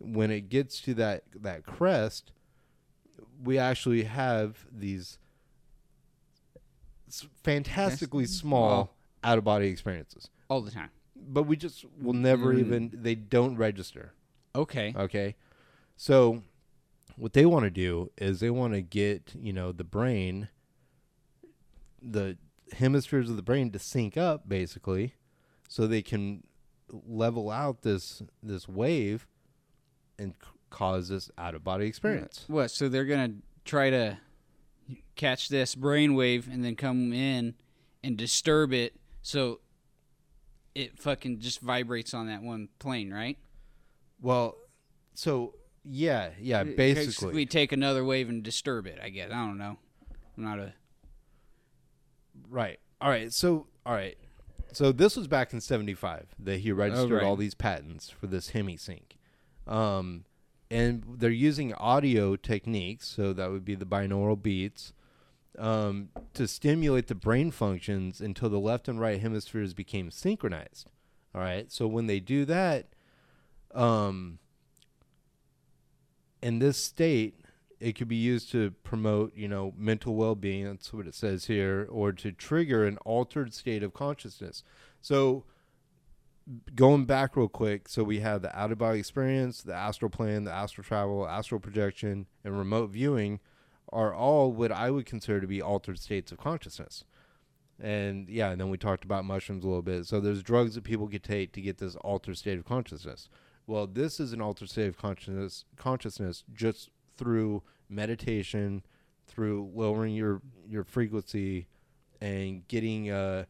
[0.00, 2.32] when it gets to that that crest
[3.42, 5.18] we actually have these
[7.42, 10.90] fantastically small out of body experiences All the time.
[11.16, 12.58] but we just will never Mm.
[12.60, 14.12] even they don't register
[14.54, 14.92] Okay.
[14.96, 15.34] okay
[15.96, 16.42] so
[17.16, 20.48] what they want to do is they want to get you know the brain
[22.02, 22.36] the
[22.74, 25.14] hemispheres of the brain to sync up basically
[25.68, 26.44] so they can
[26.90, 29.26] level out this this wave
[30.18, 30.34] and
[30.70, 32.70] cause this out of body experience What?
[32.70, 34.18] So they're gonna try to
[35.16, 37.54] catch this brainwave and then come in
[38.02, 39.60] and disturb it, so
[40.74, 43.38] it fucking just vibrates on that one plane, right?
[44.20, 44.56] well
[45.14, 45.54] so
[45.84, 46.82] yeah yeah basically.
[46.82, 48.98] we basically take another wave and disturb it.
[49.02, 49.78] I guess I don't know.
[50.36, 50.72] I'm not a
[52.48, 52.78] Right.
[53.00, 53.32] All right.
[53.32, 54.16] So, all right.
[54.72, 57.22] So this was back in '75 that he registered right.
[57.22, 59.02] all these patents for this HemiSync,
[59.66, 60.24] um,
[60.70, 63.08] and they're using audio techniques.
[63.08, 64.92] So that would be the binaural beats
[65.58, 70.88] um, to stimulate the brain functions until the left and right hemispheres became synchronized.
[71.34, 71.70] All right.
[71.70, 72.86] So when they do that,
[73.74, 74.38] um,
[76.42, 77.40] in this state,
[77.80, 80.64] it could be used to promote, you know, mental well-being.
[80.64, 84.64] That's what it says here, or to trigger an altered state of consciousness.
[85.00, 85.44] So,
[86.74, 90.84] going back real quick, so we have the out-of-body experience, the astral plane, the astral
[90.84, 93.40] travel, astral projection, and remote viewing,
[93.92, 97.04] are all what I would consider to be altered states of consciousness.
[97.80, 100.06] And yeah, and then we talked about mushrooms a little bit.
[100.06, 103.28] So there's drugs that people can take to get this altered state of consciousness.
[103.66, 108.82] Well, this is an altered state of consciousness consciousness just through meditation,
[109.26, 111.68] through lowering your your frequency
[112.20, 113.44] and getting uh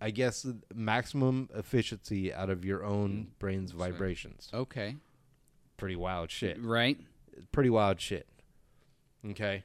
[0.00, 3.90] I guess maximum efficiency out of your own brain's Sorry.
[3.92, 4.48] vibrations.
[4.54, 4.96] okay,
[5.76, 6.58] Pretty wild shit.
[6.62, 6.98] right?
[7.52, 8.26] Pretty wild shit.
[9.30, 9.64] Okay.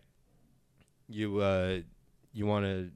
[1.07, 1.79] You uh
[2.33, 2.91] you want to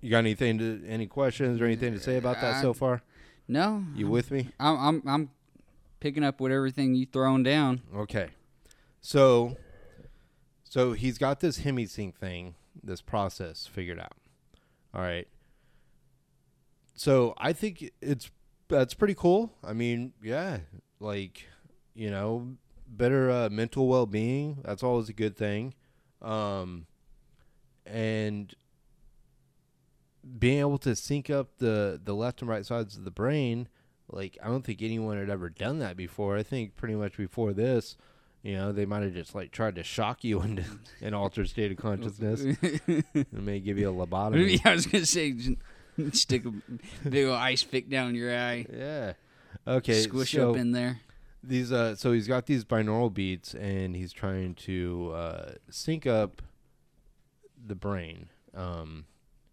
[0.00, 3.02] you got anything to any questions or anything to say about that so Uh, far?
[3.48, 4.48] No, You with me?
[4.58, 5.30] I'm I'm I'm
[6.00, 7.82] picking up with everything you throwing down.
[7.94, 8.30] Okay.
[9.00, 9.56] So
[10.64, 14.12] so he's got this hemi sync thing, this process figured out.
[14.94, 15.28] All right.
[16.96, 18.30] So I think it's
[18.68, 19.52] that's pretty cool.
[19.62, 20.58] I mean, yeah,
[20.98, 21.46] like,
[21.94, 22.56] you know,
[22.88, 25.74] better uh, mental well-being, that's always a good thing.
[26.22, 26.86] Um
[27.84, 28.52] and
[30.38, 33.68] being able to sync up the the left and right sides of the brain
[34.10, 36.36] like I don't think anyone had ever done that before.
[36.36, 37.96] I think pretty much before this,
[38.42, 40.64] you know, they might have just like tried to shock you into
[41.00, 42.42] an altered state of consciousness
[42.86, 44.60] and may give you a lobotomy.
[44.64, 45.34] I was gonna say,
[46.12, 49.12] stick a big old ice pick down your eye, yeah.
[49.66, 50.02] Okay.
[50.02, 51.00] squish so up in there.
[51.42, 56.42] these uh so he's got these binaural beats and he's trying to uh sync up
[57.66, 59.06] the brain um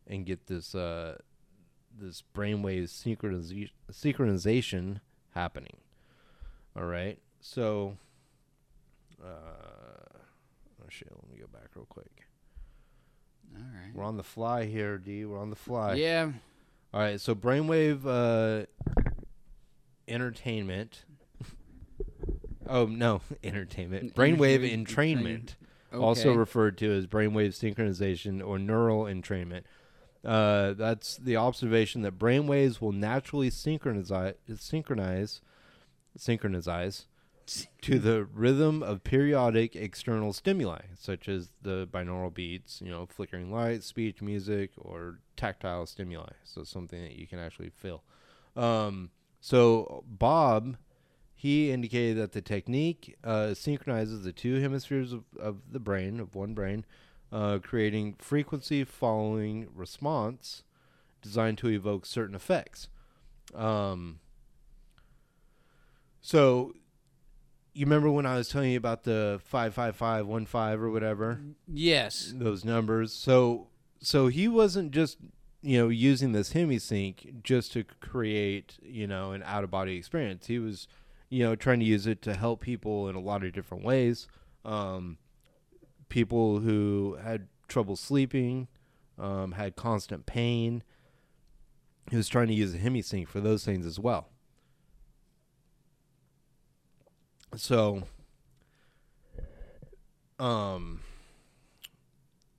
[0.08, 1.17] and get this uh
[1.99, 4.99] this brainwave synchronization synchronization
[5.34, 5.77] happening.
[6.75, 7.97] All right, so
[9.23, 12.22] uh, oh shit, let me go back real quick.
[13.55, 13.95] All right.
[13.95, 15.25] We're on the fly here, D.
[15.25, 15.95] We're on the fly.
[15.95, 16.31] Yeah.
[16.93, 18.65] All right, so brainwave uh,
[20.07, 21.05] entertainment.
[22.67, 24.13] oh no, entertainment.
[24.13, 25.55] Brainwave entrainment,
[25.91, 29.63] also referred to as brainwave synchronization or neural entrainment.
[30.23, 34.11] Uh, that's the observation that brainwaves will naturally synchronize,
[34.55, 35.41] synchronize,
[36.15, 37.07] synchronize
[37.82, 43.51] to the rhythm of periodic external stimuli, such as the binaural beats, you know, flickering
[43.51, 46.29] lights, speech, music, or tactile stimuli.
[46.43, 48.03] So something that you can actually feel.
[48.56, 50.77] Um, so Bob,
[51.36, 56.36] he indicated that the technique uh, synchronizes the two hemispheres of, of the brain, of
[56.36, 56.86] one brain,
[57.32, 60.63] uh, creating frequency following response
[61.21, 62.88] designed to evoke certain effects.
[63.56, 64.19] Um,
[66.21, 66.73] so
[67.73, 70.89] you remember when I was telling you about the five five five one five or
[70.91, 72.31] whatever Yes.
[72.36, 73.13] those numbers?
[73.13, 73.67] So
[74.01, 75.17] so he wasn't just
[75.62, 80.47] you know using this hemisync just to create you know an out of body experience.
[80.47, 80.88] He was
[81.29, 84.27] you know trying to use it to help people in a lot of different ways.
[84.65, 85.17] Um,
[86.09, 88.67] people who had trouble sleeping,
[89.17, 90.83] um, had constant pain.
[92.12, 94.29] He was trying to use a hemisync for those things as well.
[97.55, 98.03] So,
[100.39, 101.01] um,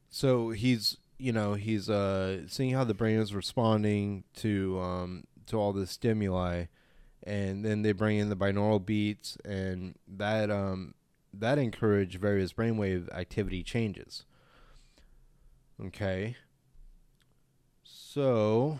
[0.08, 5.58] so he's you know he's uh seeing how the brain is responding to um to
[5.58, 6.64] all the stimuli,
[7.22, 10.94] and then they bring in the binaural beats, and that um
[11.32, 14.24] that encourage various brainwave activity changes.
[15.84, 16.36] Okay.
[17.82, 18.78] So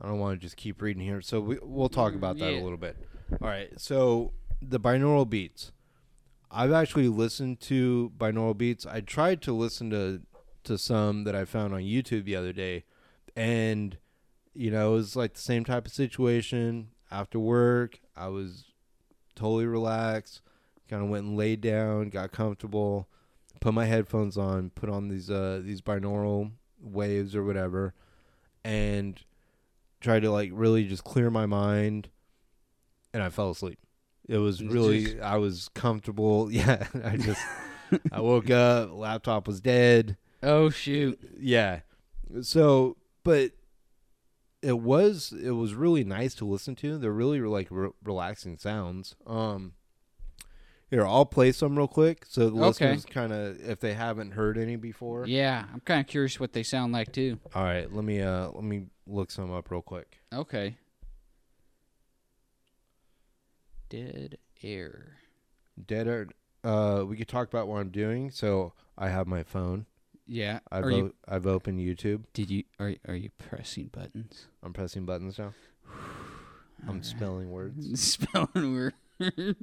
[0.00, 1.20] I don't want to just keep reading here.
[1.20, 2.60] So we, we'll talk about that Yeah.
[2.60, 2.96] a little bit.
[3.32, 3.70] All right.
[3.80, 5.72] So the binaural beats.
[6.50, 8.86] I've actually listened to binaural beats.
[8.86, 10.22] I tried to listen to
[10.64, 12.84] to some that I found on YouTube the other day,
[13.36, 13.98] and
[14.54, 16.88] you know it was like the same type of situation.
[17.10, 18.64] After work, I was
[19.34, 20.40] totally relaxed.
[20.88, 23.08] Kind of went and laid down, got comfortable,
[23.60, 27.92] put my headphones on, put on these uh these binaural waves or whatever,
[28.64, 29.20] and
[30.00, 32.08] tried to like really just clear my mind,
[33.16, 33.78] and I fell asleep.
[34.28, 36.52] It was Just- really I was comfortable.
[36.52, 37.40] Yeah, I just
[38.12, 40.18] I woke up, laptop was dead.
[40.42, 41.18] Oh shoot.
[41.40, 41.80] Yeah.
[42.42, 43.52] So, but
[44.60, 46.98] it was it was really nice to listen to.
[46.98, 49.14] They're really like re- relaxing sounds.
[49.26, 49.72] Um
[50.90, 52.66] here, I'll play some real quick so the Okay.
[52.92, 55.26] listeners kind of if they haven't heard any before.
[55.26, 57.38] Yeah, I'm kind of curious what they sound like too.
[57.54, 60.18] All right, let me uh let me look some up real quick.
[60.32, 60.76] Okay.
[63.88, 65.18] Dead air.
[65.86, 66.28] Dead air
[66.64, 68.30] uh we could talk about what I'm doing.
[68.30, 69.86] So, I have my phone.
[70.26, 70.58] Yeah.
[70.72, 71.06] I've are you?
[71.28, 72.24] o- I've opened YouTube.
[72.32, 72.64] Did you?
[72.80, 74.46] Are are you pressing buttons?
[74.62, 75.52] I'm pressing buttons now.
[76.82, 77.04] I'm Alright.
[77.04, 78.00] spelling words.
[78.18, 78.94] Spelling word.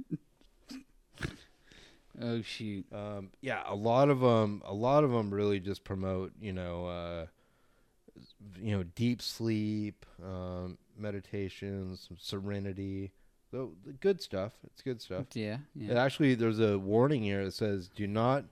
[2.21, 2.85] oh shoot.
[2.93, 6.85] Um, yeah, a lot of them, a lot of them really just promote, you know,
[6.87, 7.25] uh,
[8.61, 13.11] you know, deep sleep, um, meditation, some serenity,
[13.53, 14.53] so the good stuff.
[14.65, 15.27] It's good stuff.
[15.33, 15.59] Yeah.
[15.75, 16.03] And Yeah.
[16.03, 18.45] actually, there's a warning here that says, "Do not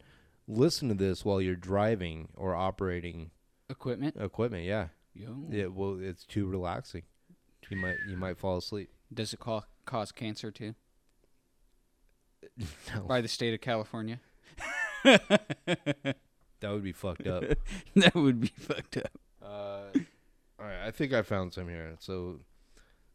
[0.47, 3.31] listen to this while you're driving or operating
[3.67, 4.15] Equipment.
[4.19, 5.47] equipment." Yeah, Yo.
[5.51, 7.01] it well, it's too relaxing.
[7.69, 8.91] You might you might fall asleep.
[9.11, 10.75] Does it ca- cause cancer too?
[12.93, 14.19] No, By the state of California.
[15.03, 16.15] that
[16.63, 17.43] would be fucked up.
[17.95, 19.11] that would be fucked up.
[19.41, 19.83] Uh,
[20.59, 21.95] all right, I think I found some here.
[21.99, 22.39] So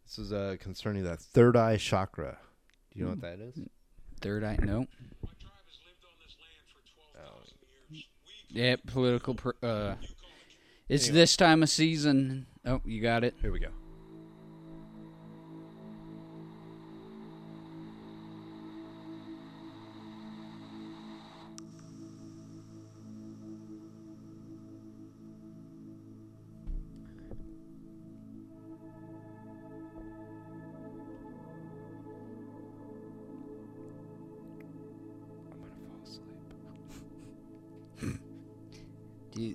[0.07, 2.39] this is uh, concerning the third eye chakra.
[2.93, 3.59] Do you know what that is?
[4.21, 4.59] Third eye.
[4.63, 4.87] No.
[8.49, 8.77] Yeah.
[8.87, 9.35] Political.
[9.35, 9.95] Pr- uh.
[10.89, 11.21] It's Anyway.
[11.21, 12.47] this time of season.
[12.65, 13.35] Oh, you got it.
[13.43, 13.69] Here we go.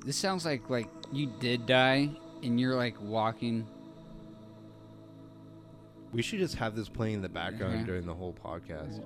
[0.05, 2.09] This sounds like like you did die
[2.43, 3.67] and you're like walking.
[6.11, 7.85] We should just have this playing in the background Mhm.
[7.85, 9.03] during the whole podcast.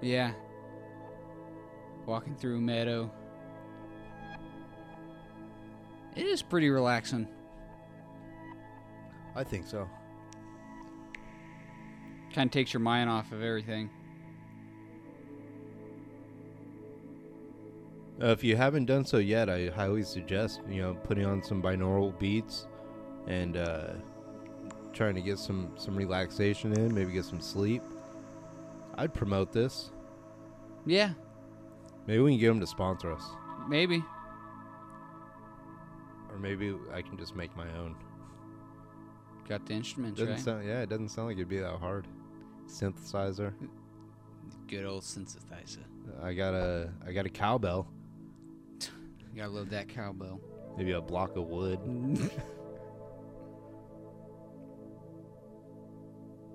[0.00, 0.32] Yeah.
[2.06, 3.10] Walking through a meadow.
[6.16, 7.28] It is pretty relaxing.
[9.36, 9.88] I think so.
[12.32, 13.90] Kind of takes your mind off of everything.
[18.22, 21.62] Uh, if you haven't done so yet, I highly suggest you know putting on some
[21.62, 22.66] binaural beats
[23.26, 23.92] and uh,
[24.92, 27.82] trying to get some some relaxation in, maybe get some sleep.
[28.96, 29.90] I'd promote this.
[30.86, 31.12] Yeah,
[32.06, 33.22] Maybe we can get them to sponsor us,
[33.68, 34.02] maybe.
[36.30, 37.94] or maybe I can just make my own.
[39.48, 40.42] Got the instruments, Doesn't right?
[40.42, 42.06] sound yeah, it doesn't sound like it'd be that hard.
[42.66, 43.52] Synthesizer.
[44.68, 45.84] Good old synthesizer.
[46.22, 47.86] I got a I got a cowbell,
[49.32, 50.40] You gotta love that cowbell.
[50.76, 51.78] maybe a block of wood.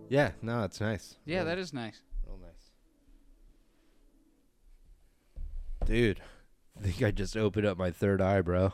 [0.10, 1.16] Yeah, no, it's nice.
[1.26, 2.02] Yeah, that is nice.
[2.26, 2.70] Real nice.
[5.88, 6.22] Dude,
[6.78, 8.74] I think I just opened up my third eye, bro.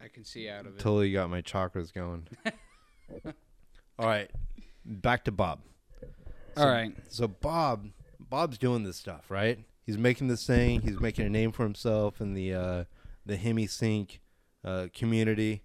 [0.00, 0.78] I can see out of it.
[0.78, 2.28] Totally got my chakras going.
[3.98, 4.30] All right,
[4.84, 5.60] back to Bob.
[6.56, 6.92] All right.
[7.08, 9.58] So Bob, Bob's doing this stuff, right?
[9.90, 10.82] He's making this thing.
[10.82, 12.84] He's making a name for himself in the uh,
[13.26, 14.20] the Hemi Sync
[14.64, 15.64] uh, community.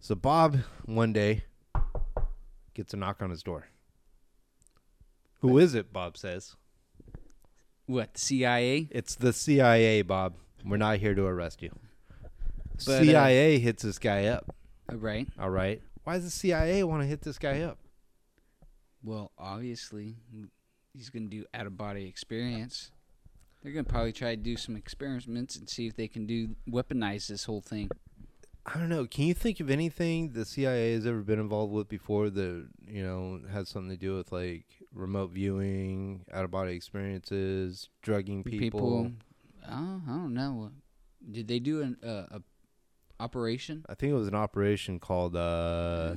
[0.00, 1.44] So Bob one day
[2.74, 3.68] gets a knock on his door.
[5.38, 5.92] Who is it?
[5.92, 6.56] Bob says.
[7.86, 8.88] What, the CIA?
[8.90, 10.34] It's the CIA, Bob.
[10.64, 11.70] We're not here to arrest you.
[12.84, 14.52] But, uh, CIA hits this guy up.
[14.92, 15.28] Uh, Right.
[15.38, 15.80] All right.
[16.02, 17.78] Why does the CIA want to hit this guy up?
[19.04, 20.16] Well, obviously,
[20.94, 22.90] he's going to do out of body experience.
[23.62, 26.56] They're going to probably try to do some experiments and see if they can do
[26.68, 27.90] weaponize this whole thing.
[28.64, 29.06] I don't know.
[29.06, 33.02] Can you think of anything the CIA has ever been involved with before that you
[33.02, 39.10] know has something to do with like remote viewing, out of body experiences, drugging people?
[39.68, 40.70] oh, I don't know.
[41.28, 42.42] Did they do an uh, a
[43.18, 43.84] operation?
[43.88, 46.14] I think it was an operation called uh,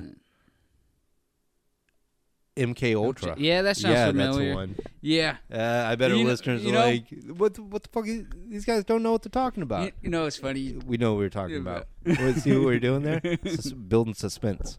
[2.56, 3.34] MK Ultra.
[3.38, 4.46] Yeah, that sounds yeah, familiar.
[4.48, 4.76] that's one.
[5.02, 5.36] Yeah.
[5.52, 7.54] Uh, I bet our You know- listeners you are know- like, "What?
[7.54, 8.06] The, what the fuck?
[8.08, 10.72] Is, these guys don't know what they're talking about." You, you know, it's funny.
[10.86, 11.86] we know what we're talking about.
[12.04, 13.20] Let's see what we're doing there.
[13.46, 14.78] Sus- building suspense.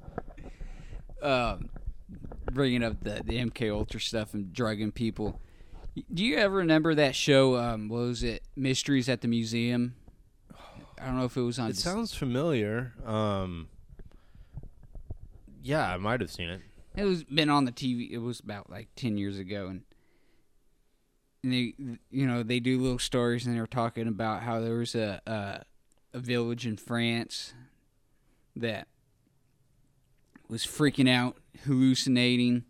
[1.22, 1.70] um,
[2.52, 5.40] bringing up the, the MK Ultra stuff and drugging people.
[6.14, 7.58] Do you ever remember that show?
[7.58, 8.44] Um, what was it?
[8.56, 9.96] Mysteries at the Museum.
[11.00, 11.70] I don't know if it was on.
[11.70, 12.94] It sounds familiar.
[13.06, 13.68] Um,
[15.62, 16.62] yeah, I might have seen it.
[16.98, 18.10] It was been on the TV.
[18.12, 19.84] It was about like ten years ago, and,
[21.44, 21.74] and they,
[22.10, 25.22] you know, they do little stories, and they were talking about how there was a
[25.28, 25.64] a,
[26.18, 27.54] a village in France
[28.56, 28.88] that
[30.50, 32.64] was freaking out, hallucinating.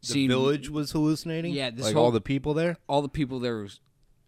[0.00, 1.52] The seeing- village was hallucinating.
[1.52, 2.78] Yeah, this like whole- all the people there.
[2.88, 3.80] all the people there was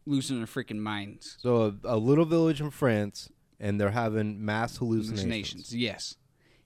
[0.05, 1.37] losing their freaking minds.
[1.41, 5.21] So a, a little village in France, and they're having mass hallucinations.
[5.23, 6.17] Hallucinations, yes.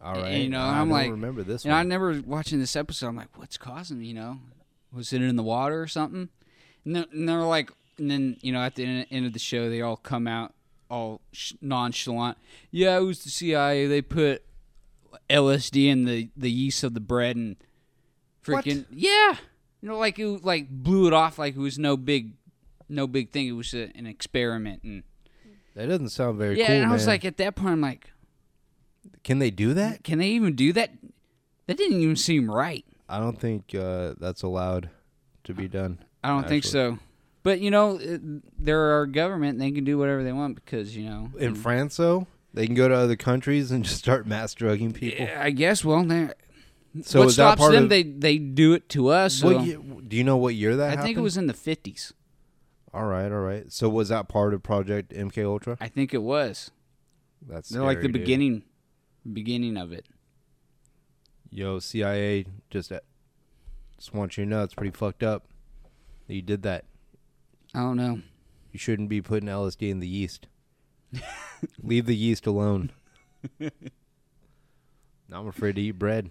[0.02, 2.74] All And, you know, I I'm don't like- remember this And I remember watching this
[2.76, 3.08] episode.
[3.08, 4.02] I'm like, what's causing?
[4.02, 4.38] You know,
[4.92, 6.28] was it in the water or something?
[6.84, 9.68] And they're, and they're like, and then you know, at the end, of the show,
[9.68, 10.54] they all come out
[10.90, 11.20] all
[11.60, 12.38] nonchalant.
[12.70, 13.86] Yeah, it was the CIA.
[13.86, 14.42] They put
[15.28, 17.56] LSD in the the yeast of the bread and
[18.46, 18.64] What?
[18.64, 19.36] freaking yeah.
[19.82, 22.32] You know, like it like blew it off like it was no big,
[22.88, 23.46] no big thing.
[23.48, 25.02] It was a, an experiment and.
[25.74, 27.14] that doesn't sound very yeah, cool, and I was man.
[27.14, 28.10] like, at that point, I'm like,
[29.24, 30.04] can they do that?
[30.04, 30.90] can they even do that?
[31.66, 32.84] That didn't even seem right.
[33.08, 34.90] I don't think uh, that's allowed
[35.44, 35.98] to be done.
[36.24, 36.98] I don't think so.
[37.42, 38.20] But you know, it-
[38.62, 41.30] they're our government; and they can do whatever they want because you know.
[41.38, 45.24] In France, though, they can go to other countries and just start mass drugging people.
[45.26, 45.84] Yeah, I guess.
[45.84, 46.34] Well, they're-
[47.02, 47.84] So what stops part them?
[47.84, 47.88] of?
[47.88, 49.34] they they do it to us.
[49.36, 51.06] So what ye- do you know what year that I happened?
[51.06, 52.12] think it was in the fifties.
[52.92, 53.70] All right, all right.
[53.72, 55.76] So was that part of Project MK Ultra?
[55.80, 56.70] I think it was.
[57.48, 58.12] That's They're like the dude.
[58.14, 58.64] beginning,
[59.30, 60.06] beginning of it.
[61.50, 63.00] Yo, CIA just uh,
[63.96, 65.46] just want you to know it's pretty fucked up
[66.28, 66.84] that you did that.
[67.74, 68.20] I don't know.
[68.72, 70.46] You shouldn't be putting LSD in the yeast.
[71.82, 72.92] Leave the yeast alone.
[73.58, 73.70] Now
[75.32, 76.30] I'm afraid to eat bread.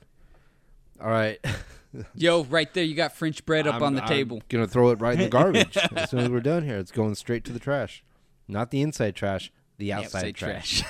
[1.02, 1.38] All right.
[2.16, 4.42] Yo, right there, you got French bread up I'm- on the I'm table.
[4.48, 6.78] gonna throw it right in the garbage as soon as we're done here.
[6.78, 8.04] It's going straight to the trash,
[8.48, 10.84] not the inside trash, the outside, Outside trash.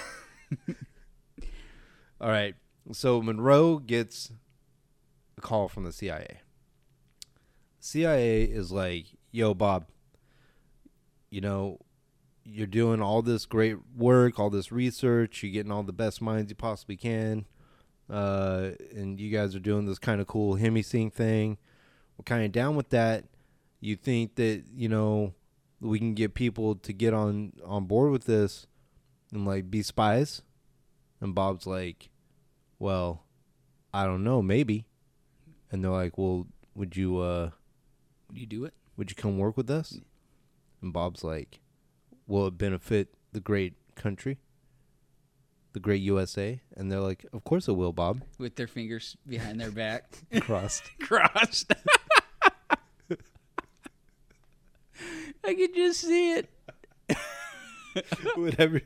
[2.22, 2.56] All right.
[2.92, 4.32] So Monroe gets
[5.38, 6.42] a call from the CIA.
[7.80, 9.86] CIA is like, "Yo, Bob,
[11.30, 11.80] you know,
[12.44, 16.50] you're doing all this great work, all this research, you're getting all the best minds
[16.50, 17.46] you possibly can,
[18.10, 21.58] uh, and you guys are doing this kind of cool hemisync thing.
[22.18, 23.26] We're kind of down with that.
[23.80, 25.34] You think that you know
[25.80, 28.68] we can get people to get on on board with this,
[29.32, 30.42] and like be spies?
[31.22, 32.10] And Bob's like,
[32.78, 33.26] well,
[33.94, 34.86] I don't know, maybe.
[35.72, 37.52] And they're like, well, would you uh
[38.30, 38.74] would You do it?
[38.96, 39.98] would you come work with us?
[40.82, 41.62] And Bob's like,
[42.28, 44.40] will it benefit the great country?
[45.74, 46.60] The great USA?
[46.76, 48.24] And they're like, of course it will, Bob.
[48.38, 50.18] With their fingers behind their back.
[50.42, 50.92] Crossed.
[51.00, 51.74] Crossed.
[55.44, 56.50] I could just see it.
[58.36, 58.82] whatever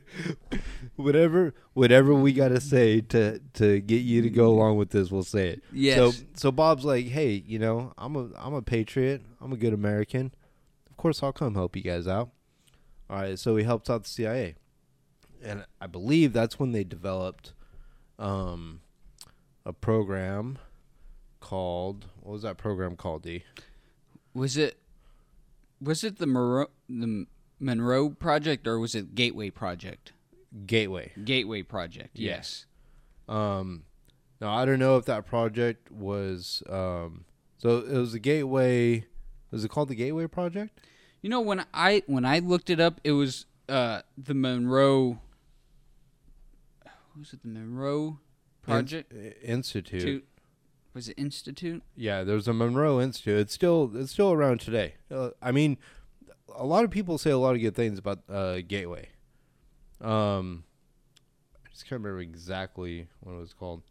[0.96, 5.10] whatever whatever we got to say to to get you to go along with this,
[5.10, 5.64] we'll say it.
[5.72, 5.96] Yes.
[5.96, 9.22] So so Bob's like, "Hey, you know, I'm a I'm a patriot.
[9.40, 10.34] I'm a good American.
[10.90, 12.30] Of course I'll come help you guys out."
[13.10, 14.54] All right, so he helps out the CIA.
[15.42, 17.52] And I believe that's when they developed
[18.18, 18.80] um
[19.66, 20.58] a program
[21.40, 23.44] called what was that program called, D?
[24.32, 24.78] Was it
[25.80, 27.26] was it the Monroe the
[27.60, 30.12] Monroe project or was it Gateway project?
[30.66, 31.12] Gateway.
[31.24, 32.10] Gateway project.
[32.18, 32.66] Yes.
[33.28, 33.84] Um,
[34.40, 37.24] now I don't know if that project was um,
[37.58, 39.06] so it was the Gateway.
[39.50, 40.80] Was it called the Gateway Project?
[41.22, 45.20] You know when I when I looked it up, it was uh the Monroe.
[47.18, 48.18] Was it the Monroe
[48.62, 49.12] project?
[49.12, 50.26] In- Institute.
[50.92, 51.82] Was it Institute?
[51.96, 53.38] Yeah, there's a Monroe Institute.
[53.38, 54.94] It's still it's still around today.
[55.10, 55.78] Uh, I mean,
[56.54, 59.08] a lot of people say a lot of good things about uh, Gateway.
[60.04, 60.64] Um,
[61.64, 63.82] I just can't remember exactly what it was called.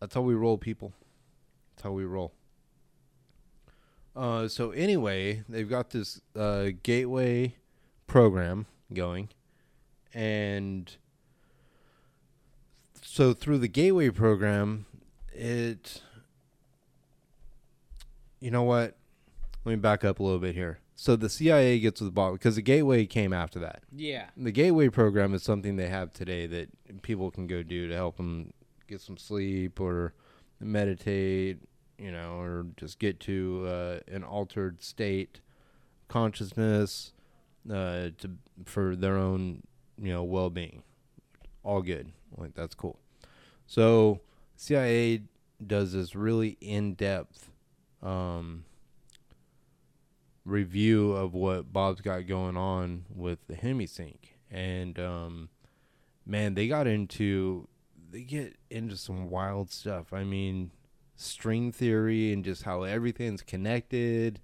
[0.00, 0.94] That's how we roll, people.
[1.74, 2.32] That's how we roll.
[4.16, 7.54] Uh, so anyway, they've got this uh, Gateway
[8.06, 9.28] program going,
[10.12, 10.96] and
[13.02, 14.86] so through the Gateway program,
[15.32, 16.02] it
[18.40, 18.96] you know what
[19.64, 22.56] let me back up a little bit here so the cia gets with bob because
[22.56, 23.82] the gateway came after that.
[23.90, 24.26] Yeah.
[24.36, 28.18] the gateway program is something they have today that people can go do to help
[28.18, 28.52] them
[28.86, 30.12] get some sleep or
[30.60, 31.58] meditate
[31.98, 35.40] you know or just get to uh, an altered state
[36.08, 37.12] consciousness
[37.70, 38.32] uh, to
[38.66, 39.62] for their own
[39.96, 40.82] you know well-being.
[41.62, 42.12] All good.
[42.36, 42.98] Like that's cool.
[43.66, 44.20] So
[44.54, 45.22] cia
[45.66, 47.50] does this really in-depth
[48.02, 48.64] um,
[50.50, 54.18] review of what Bob's got going on with the HemiSync,
[54.50, 55.48] and um,
[56.26, 57.68] man, they got into
[58.10, 60.12] they get into some wild stuff.
[60.12, 60.72] I mean,
[61.16, 64.40] string theory and just how everything's connected.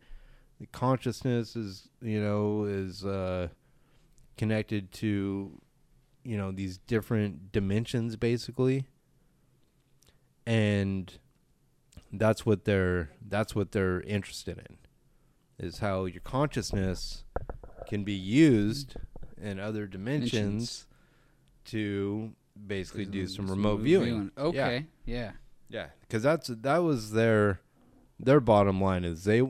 [0.61, 3.49] The consciousness is you know is uh,
[4.37, 5.61] connected to
[6.25, 8.87] you know these different dimensions basically
[10.45, 11.19] and
[12.13, 14.77] that's what they're that's what they're interested in
[15.59, 17.25] is how your consciousness
[17.89, 18.97] can be used
[19.41, 20.87] in other dimensions Dimensions.
[21.67, 22.33] to
[22.67, 24.31] basically do some Some remote viewing.
[24.37, 24.87] Okay.
[25.05, 25.33] Yeah.
[25.69, 27.61] Yeah, because that's that was their
[28.21, 29.43] their bottom line is they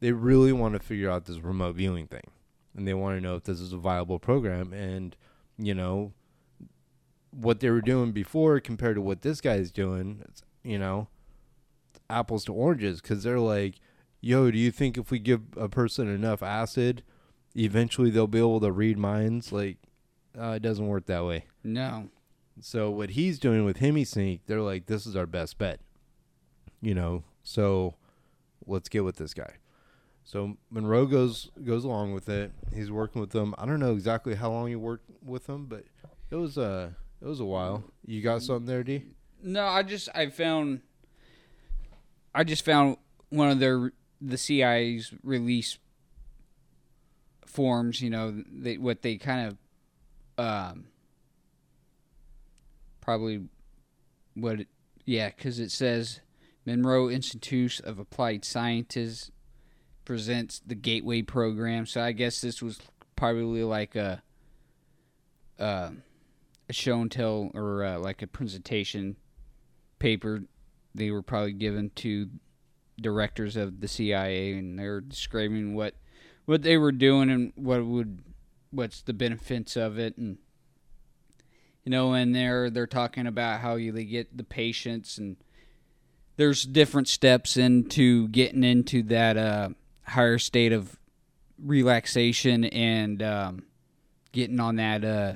[0.00, 2.32] they really want to figure out this remote viewing thing,
[2.76, 5.14] and they want to know if this is a viable program, and
[5.56, 6.12] you know
[7.30, 10.22] what they were doing before compared to what this guy's doing.
[10.28, 11.06] It's, you know,
[12.10, 13.76] apples to oranges because they're like,
[14.22, 17.02] yo, do you think if we give a person enough acid,
[17.54, 19.52] eventually they'll be able to read minds?
[19.52, 19.76] Like,
[20.38, 21.44] uh, it doesn't work that way.
[21.62, 22.08] No.
[22.60, 25.80] So what he's doing with HemiSync, they're like, this is our best bet.
[26.80, 27.96] You know, so
[28.66, 29.54] let's get with this guy.
[30.24, 32.52] So Monroe goes goes along with it.
[32.72, 33.54] He's working with them.
[33.58, 35.84] I don't know exactly how long he worked with them, but
[36.30, 37.84] it was uh it was a while.
[38.04, 39.04] You got something there, D?
[39.42, 40.80] No, I just I found
[42.34, 42.96] I just found
[43.30, 43.92] one of their
[44.24, 45.78] the CIA's release
[47.46, 50.84] forms, you know, they what they kind of um
[53.00, 53.42] probably
[54.34, 54.68] what it,
[55.04, 56.20] yeah, cuz it says
[56.64, 59.30] Monroe Institute of Applied Sciences
[60.04, 61.86] presents the Gateway program.
[61.86, 62.80] So I guess this was
[63.16, 64.22] probably like a
[65.58, 65.90] uh,
[66.68, 69.16] a show and tell or uh, like a presentation
[69.98, 70.42] paper
[70.94, 72.28] they were probably given to
[73.00, 75.94] directors of the CIA and they're describing what
[76.44, 78.22] what they were doing and what would
[78.70, 80.16] what's the benefits of it.
[80.16, 80.38] And
[81.84, 85.36] you know and they're they're talking about how you they get the patients and
[86.36, 89.68] there's different steps into getting into that uh,
[90.06, 90.98] higher state of
[91.62, 93.64] relaxation and um,
[94.32, 95.34] getting on that uh,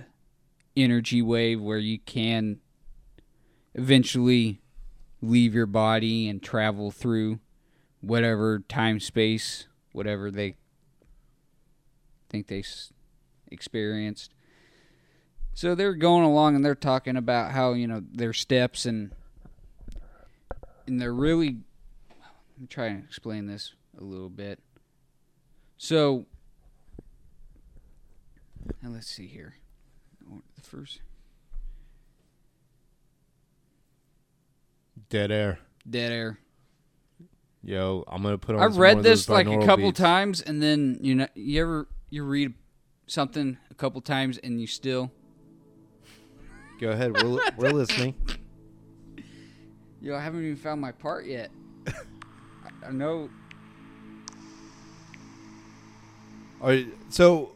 [0.76, 2.58] energy wave where you can
[3.74, 4.60] eventually
[5.20, 7.38] leave your body and travel through
[8.00, 10.54] whatever time space whatever they
[12.28, 12.92] think they s-
[13.50, 14.32] experienced
[15.54, 19.12] So they're going along and they're talking about how you know their steps and
[20.86, 21.56] and they're really.
[22.08, 24.60] Let me try and explain this a little bit.
[25.78, 26.26] So,
[28.82, 29.56] and let's see here.
[30.54, 31.00] The first
[35.08, 35.58] Dead air.
[35.88, 36.38] dead air.
[37.62, 38.62] Yo, I'm gonna put on.
[38.62, 39.98] I've some read more of those this like a couple beats.
[39.98, 42.54] times, and then you know, you ever you read
[43.06, 45.10] something a couple times and you still,
[46.80, 47.20] Go ahead.
[47.22, 48.14] We're, we're listening.
[50.00, 51.50] yo, I haven't even found my part yet.
[51.86, 53.30] I, I know.
[56.60, 56.78] Are
[57.08, 57.52] so?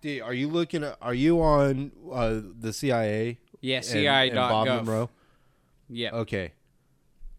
[0.00, 0.96] D, are you looking at?
[1.00, 3.38] Are you on uh, the CIA?
[3.60, 4.76] Yeah, and- and Bob gov.
[4.84, 5.10] Monroe.
[5.88, 6.10] Yeah.
[6.12, 6.52] Okay.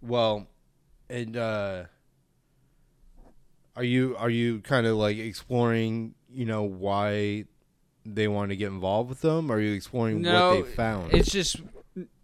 [0.01, 0.47] Well,
[1.09, 1.83] and uh
[3.75, 7.45] are you are you kind of like exploring, you know, why
[8.05, 9.51] they want to get involved with them?
[9.51, 11.13] Are you exploring No, what they found?
[11.13, 11.57] It's just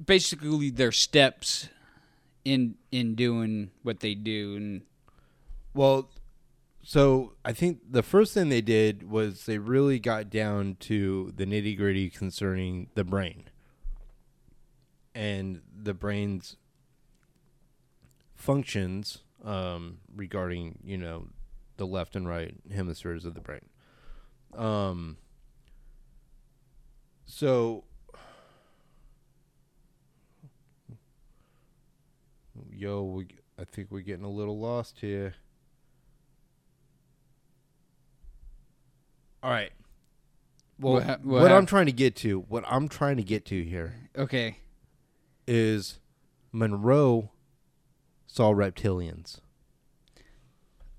[0.04, 1.70] basically their steps
[2.46, 4.82] in in doing what they do, and
[5.74, 6.10] well,
[6.84, 11.46] so I think the first thing they did was they really got down to the
[11.46, 13.46] nitty gritty concerning the brain
[15.14, 16.56] and the brain's
[18.42, 21.28] functions um, regarding you know
[21.78, 23.66] the left and right hemispheres of the brain.
[24.56, 25.18] Um,
[27.26, 27.86] so,
[32.70, 33.28] yo, we,
[33.58, 35.36] I think we're getting a little lost here.
[39.44, 39.72] All right.
[40.80, 43.64] Well, What what, ha- I'm trying to get to, what I'm trying to get to
[43.64, 44.58] here okay,
[45.48, 46.00] is
[46.52, 47.32] Monroe
[48.32, 49.40] saw reptilians.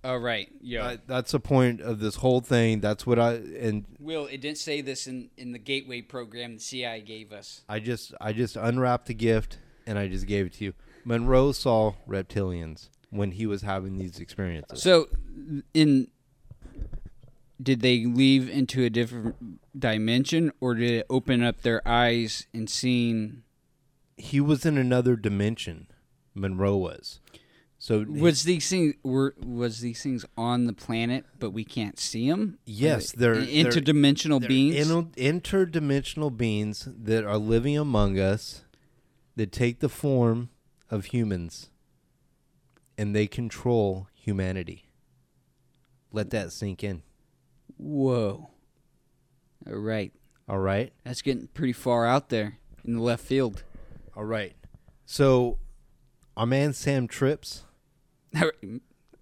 [0.05, 0.83] all right, yo.
[0.83, 2.81] That- that's the point of this whole thing.
[2.81, 6.61] That's what I and Will it didn't say this in in the Gateway program the
[6.61, 7.63] CIA gave us.
[7.69, 10.73] I just I just unwrapped the gift and I just gave it to you.
[11.05, 14.83] Monroe saw reptilians when he was having these experiences.
[14.83, 15.09] So,
[15.75, 16.09] in
[17.63, 19.37] did they leave into a different
[19.79, 23.43] dimension, or did it open up their eyes and seeing?
[24.17, 25.87] he was in another dimension.
[26.35, 27.21] Monroe was.
[27.79, 32.29] So Was these things were was these things on the planet, but we can't see
[32.31, 32.59] them?
[32.65, 34.87] Yes, they're- they're- interdimensional they're beings.
[35.17, 38.65] interdimensional beings that are living among us
[39.35, 40.51] that take the form
[40.91, 41.71] of humans
[42.97, 44.85] and they control humanity.
[46.13, 47.03] Let that sink in.
[47.79, 48.51] Whoa!
[49.67, 50.13] All right,
[50.49, 50.93] All right?
[51.03, 53.65] that's getting pretty far out there in the left field.
[54.15, 54.55] All right.
[55.05, 55.59] So
[56.37, 57.65] our man Sam Trips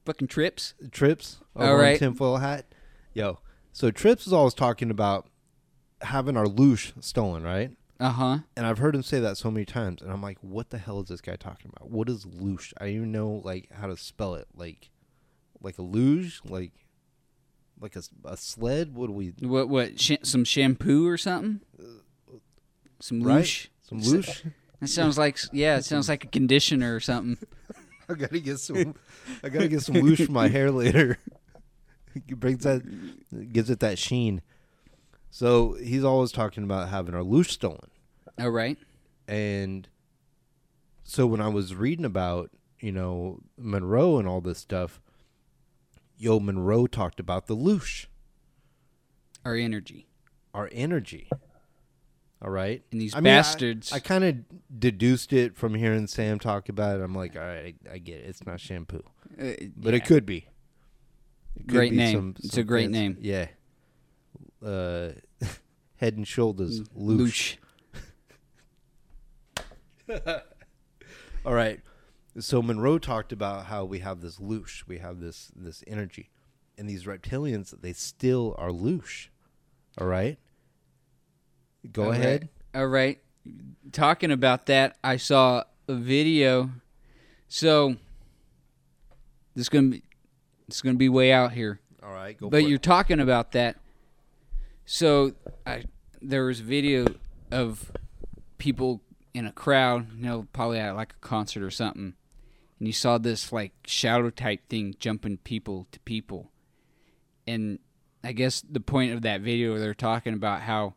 [0.06, 0.74] Fucking trips.
[0.90, 2.66] Trips All over tinfoil hat.
[3.12, 3.38] Yo.
[3.72, 5.28] So Trips is always talking about
[6.02, 7.70] having our loosh stolen, right?
[7.98, 8.38] Uh huh.
[8.56, 11.00] And I've heard him say that so many times, and I'm like, what the hell
[11.00, 11.90] is this guy talking about?
[11.90, 12.72] What is loosh?
[12.80, 14.48] I don't even know like how to spell it.
[14.54, 14.90] Like,
[15.60, 16.72] like a luge, like,
[17.78, 18.94] like a, a sled.
[18.94, 19.34] What do we?
[19.40, 19.68] What?
[19.68, 20.00] What?
[20.00, 21.60] Sh- some shampoo or something?
[23.00, 23.68] Some Right?
[23.86, 24.50] Some loosh.
[24.80, 25.76] That sounds like yeah.
[25.76, 27.36] It sounds like a conditioner or something.
[28.08, 28.94] I gotta get some.
[29.44, 31.18] I gotta get some loosh for my hair later.
[32.14, 32.82] it brings that,
[33.52, 34.42] gives it that sheen.
[35.30, 37.90] So he's always talking about having our loosh stolen.
[38.38, 38.76] All right.
[39.28, 39.86] And
[41.04, 42.50] so when I was reading about,
[42.80, 45.00] you know, Monroe and all this stuff,
[46.16, 48.06] yo, Monroe talked about the loosh,
[49.44, 50.08] Our energy.
[50.52, 51.28] our energy.
[52.42, 52.82] All right.
[52.90, 53.92] And these I mean, I- bastards.
[53.92, 54.36] I, kind of
[54.80, 57.02] deduced it from hearing Sam talk about it.
[57.02, 58.26] I'm like, all right, I, I get it.
[58.26, 59.02] It's not shampoo,
[59.40, 59.96] Uh, but yeah.
[59.98, 60.46] it could be.
[61.56, 62.34] It could Great be name.
[62.42, 63.16] It's a great fancy- name.
[63.20, 63.46] Yeah.
[64.64, 65.10] Uh,
[65.96, 67.56] head and shoulders, loosh.
[70.08, 70.20] Loosh.
[71.44, 71.80] All right.
[72.38, 76.30] So Monroe talked about how we have this loosh, we have this this energy,
[76.78, 79.28] and these reptilians they still are loosh.
[79.98, 80.38] All right.
[81.92, 82.18] Go All right.
[82.18, 82.48] ahead.
[82.74, 83.18] All right.
[83.92, 86.70] Talking about that, I saw a video.
[87.48, 87.96] So
[89.54, 90.02] this is gonna be
[90.68, 91.80] is gonna be way out here.
[92.02, 92.38] All right.
[92.38, 92.82] Go but you're it.
[92.82, 93.76] talking about that.
[94.84, 95.34] So
[95.66, 95.84] I
[96.20, 97.06] there was a video
[97.50, 97.90] of
[98.58, 99.00] people
[99.32, 102.14] in a crowd, you know, probably at like a concert or something,
[102.78, 106.50] and you saw this like shadow type thing jumping people to people,
[107.46, 107.78] and
[108.22, 110.94] I guess the point of that video they're talking about how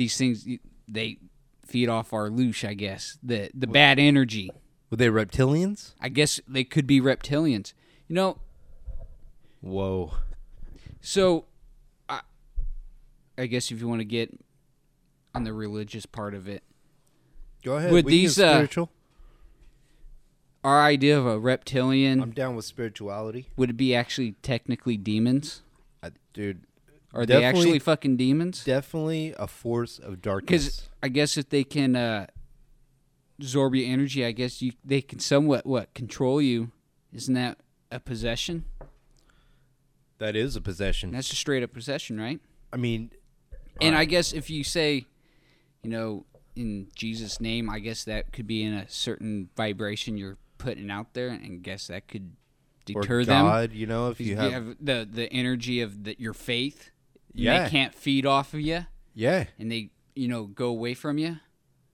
[0.00, 0.48] these things
[0.88, 1.18] they
[1.66, 2.66] feed off our loosh.
[2.66, 4.50] I guess the the bad energy.
[4.88, 5.92] Were they reptilians?
[6.00, 7.74] I guess they could be reptilians.
[8.08, 8.38] You know,
[9.60, 10.14] Whoa.
[11.00, 11.44] So,
[12.08, 12.20] I,
[13.38, 14.36] I guess if you want to get
[15.34, 16.62] on the religious part of it.
[17.62, 17.92] Go ahead.
[17.92, 18.90] With we can get these, uh, spiritual?
[20.64, 25.62] Our idea of a reptilian I'm down with spirituality, would it be actually technically demons?
[26.02, 26.64] I, dude.
[27.12, 28.64] Are they Definitely- actually fucking demons?
[28.64, 30.46] Definitely a force of darkness.
[30.46, 32.26] Because I guess if they can uh,
[33.38, 36.70] absorb your energy, I guess you they can somewhat what control you.
[37.12, 37.58] Isn't that
[37.90, 38.64] a possession?
[40.20, 41.10] that is a possession.
[41.12, 42.40] That's a straight up possession, right?
[42.72, 43.10] I mean,
[43.80, 45.06] And I guess if you say,
[45.82, 50.36] you know, in Jesus' name, I guess that could be in a certain vibration you're
[50.58, 52.32] putting out there, and guess that could
[52.94, 53.46] or deter them.
[53.46, 56.90] God, you know, if you have, the the energy of the, your faith,
[57.32, 57.64] Yeah.
[57.64, 61.36] they can't feed off of you, yeah, and they you know go away from you.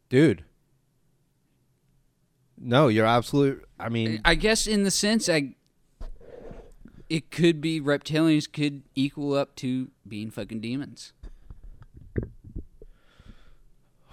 [0.08, 0.44] dude.
[2.58, 3.62] No, you're absolute.
[3.78, 5.56] I mean, I guess in the sense, I
[7.10, 11.12] it could be reptilians could equal up to being fucking demons.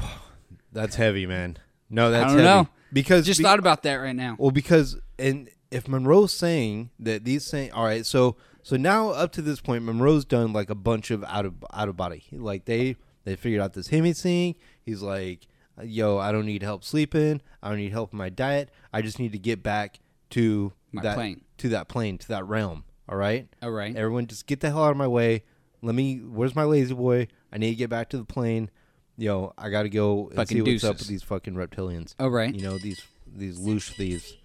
[0.72, 1.58] that's heavy, man.
[1.88, 2.44] No, that's don't heavy.
[2.44, 2.68] know.
[2.92, 4.36] because Just be- thought about that right now.
[4.38, 9.32] Well, because and if Monroe's saying that these saying, all right, so so now up
[9.32, 12.24] to this point, Monroe's done like a bunch of out of out of body.
[12.32, 14.54] Like they they figured out this Hemi thing.
[14.82, 15.46] He's like,
[15.82, 17.40] yo, I don't need help sleeping.
[17.62, 18.70] I don't need help with my diet.
[18.92, 20.00] I just need to get back
[20.30, 21.42] to My that plane.
[21.58, 22.84] to that plane to that realm.
[23.08, 23.94] All right, All right.
[23.96, 25.42] everyone, just get the hell out of my way.
[25.82, 26.18] Let me.
[26.18, 27.26] Where's my lazy boy?
[27.52, 28.70] I need to get back to the plane.
[29.16, 32.14] Yo, I got to go and Fucking see what's up with these fucking reptilians.
[32.20, 32.54] All right.
[32.54, 34.36] You know these these loosh thieves.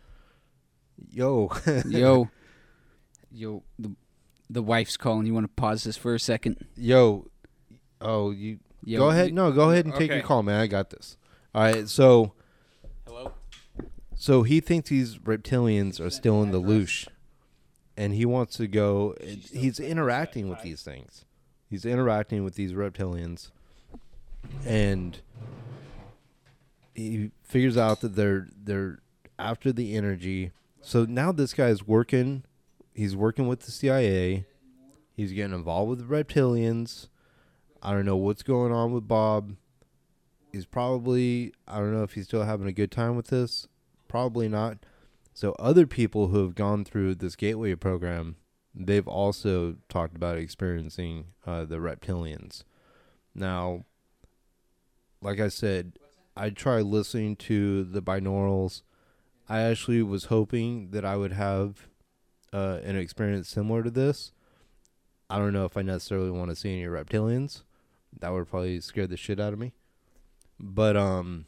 [1.11, 1.51] Yo,
[1.88, 2.30] Yo,
[3.32, 3.95] yo, the
[4.50, 5.26] the wife's calling.
[5.26, 6.66] You want to pause this for a second?
[6.76, 7.28] yo,
[8.02, 9.28] oh you Yo, go ahead.
[9.28, 10.20] you- No, go ahead and take Okay.
[10.20, 10.60] your call, man.
[10.62, 11.18] I got this.
[11.56, 12.34] All right, so
[13.08, 13.32] Hello.
[14.16, 17.08] so he thinks these reptilians are still in the loosh,
[17.98, 19.16] and he wants to go.
[19.24, 21.26] He's interacting with these things.
[21.70, 23.50] He's interacting with these reptilians,
[24.66, 25.20] and
[26.93, 29.00] he figures out that they're they're
[29.39, 30.52] after the energy.
[30.82, 32.43] So now this guy's working.
[32.96, 34.46] He's working with the CIA.
[35.14, 37.10] He's getting involved with the reptilians.
[37.84, 39.58] I don't know what's going on with Bob.
[40.52, 43.68] He's probably I don't know if he's still having a good time with this.
[44.08, 44.78] Probably not.
[45.34, 48.38] So other people who have gone through this gateway program,
[48.74, 52.64] they've also talked about experiencing uh, the reptilians.
[53.36, 53.84] Now,
[55.22, 56.00] like I said,
[56.38, 58.84] I tried listening to the binaurals.
[59.50, 61.88] I actually was hoping that I would have
[62.54, 64.32] uh, an experience similar to this.
[65.30, 67.64] I don't know if I necessarily want to see any reptilians.
[68.20, 69.74] That would probably scare the shit out of me.
[70.60, 71.46] But um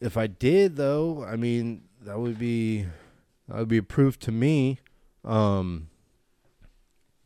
[0.00, 2.86] if I did though, I mean that would be
[3.48, 4.80] that would be proof to me.
[5.24, 5.88] Um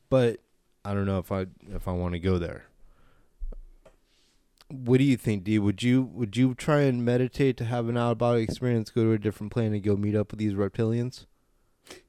[0.08, 0.40] but
[0.84, 2.66] I don't know if I if I want to go there.
[4.68, 5.58] What do you think, D?
[5.58, 9.04] Would you would you try and meditate to have an out of body experience, go
[9.04, 11.24] to a different plane and go meet up with these reptilians?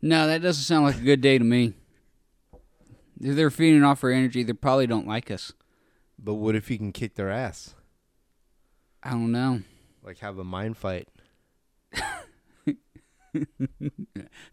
[0.01, 1.73] No, that doesn't sound like a good day to me.
[3.19, 5.53] If they're feeding off our energy, they probably don't like us.
[6.19, 7.73] But what if you can kick their ass?
[9.03, 9.61] I don't know.
[10.03, 11.07] Like have a mind fight.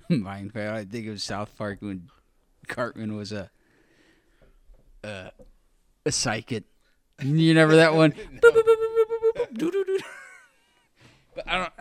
[0.08, 0.68] Mind fight.
[0.68, 2.08] I think it was South Park when
[2.68, 3.50] Cartman was a
[5.02, 5.30] uh,
[6.04, 6.64] a psychic.
[7.22, 8.14] You remember that one?
[11.34, 11.72] But I don't.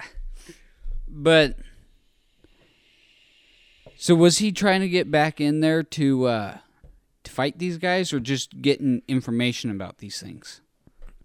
[1.08, 1.58] But
[4.04, 6.58] so was he trying to get back in there to uh,
[7.24, 10.60] to fight these guys, or just getting information about these things?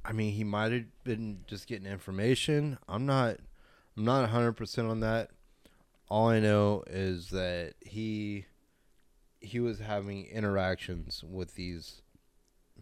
[0.05, 2.79] I mean, he might have been just getting information.
[2.89, 3.39] I'm not
[3.97, 5.31] I'm not 100% on that.
[6.09, 8.47] All I know is that he
[9.41, 12.03] he was having interactions with these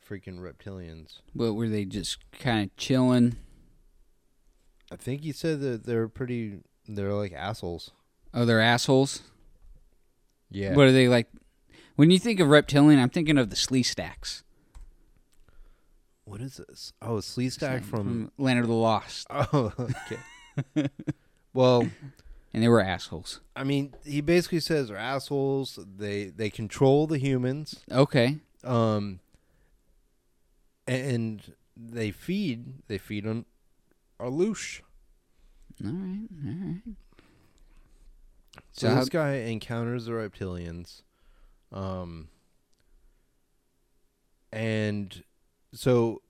[0.06, 1.20] freaking reptilians.
[1.32, 3.36] What were they just kind of chilling?
[4.92, 7.92] I think he said that they're pretty they're like assholes.
[8.34, 9.22] Oh, they're assholes.
[10.50, 10.74] Yeah.
[10.74, 11.28] What are they like?
[11.96, 14.42] When you think of reptilian, I'm thinking of the Slee Stacks
[16.26, 16.92] what is this?
[17.00, 20.88] Oh, Sleestak from Land of the Lost, Oh, okay.
[21.54, 21.82] well,
[22.52, 23.40] and they were assholes.
[23.54, 25.78] I mean, he basically says they're assholes.
[25.96, 27.80] They they control the humans.
[27.90, 29.20] Okay, um
[30.88, 33.44] and they feed they feed on
[34.18, 34.80] our loosh.
[35.84, 36.82] all right, all right.
[38.76, 41.02] So this guy encounters the reptilians.
[41.72, 42.28] Um
[44.52, 45.22] and
[45.72, 46.22] so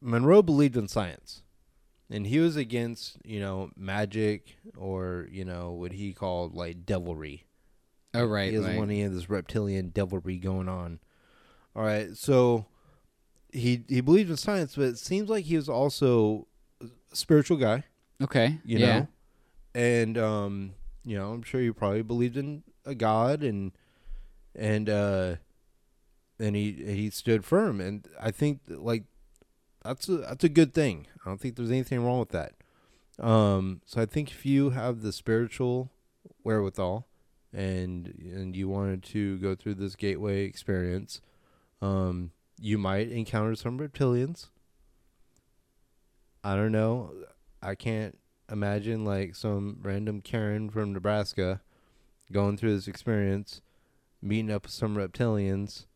[0.00, 1.42] Monroe believed in science.
[2.12, 7.46] And he was against, you know, magic or, you know, what he called like devilry.
[8.12, 8.78] Oh right, He doesn't right.
[8.78, 10.98] want any of this reptilian devilry going on.
[11.76, 12.66] All right, so
[13.52, 16.48] he he believed in science, but it seems like he was also
[16.82, 17.84] a spiritual guy.
[18.20, 18.58] Okay.
[18.64, 18.98] you yeah.
[18.98, 19.08] know
[19.74, 20.72] and um
[21.10, 23.72] you know i'm sure he probably believed in a god and
[24.54, 25.34] and uh
[26.38, 27.80] and he he stood firm.
[27.80, 29.04] And i think like
[29.84, 31.06] that's a that's a good thing.
[31.24, 32.54] I don't think there's anything wrong with that.
[33.18, 35.90] Um so i think if you have the spiritual
[36.42, 37.06] wherewithal
[37.52, 41.20] and and you wanted to go through this gateway experience
[41.82, 44.48] um you might encounter some reptilians.
[46.44, 47.12] I don't know.
[47.62, 48.18] I can't
[48.50, 51.60] imagine like some random Karen from Nebraska
[52.32, 53.60] going through this experience,
[54.22, 55.86] meeting up with some reptilians,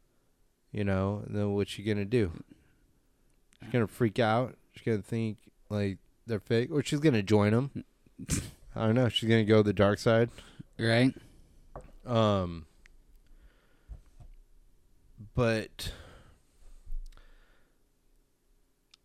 [0.72, 2.32] you know, and then what's she gonna do?
[3.62, 4.56] She's gonna freak out.
[4.72, 5.38] She's gonna think
[5.68, 7.84] like they're fake, or she's gonna join them.
[8.76, 9.08] I don't know.
[9.08, 10.30] She's gonna go the dark side.
[10.78, 11.14] Right.
[12.04, 12.66] Um,
[15.34, 15.92] but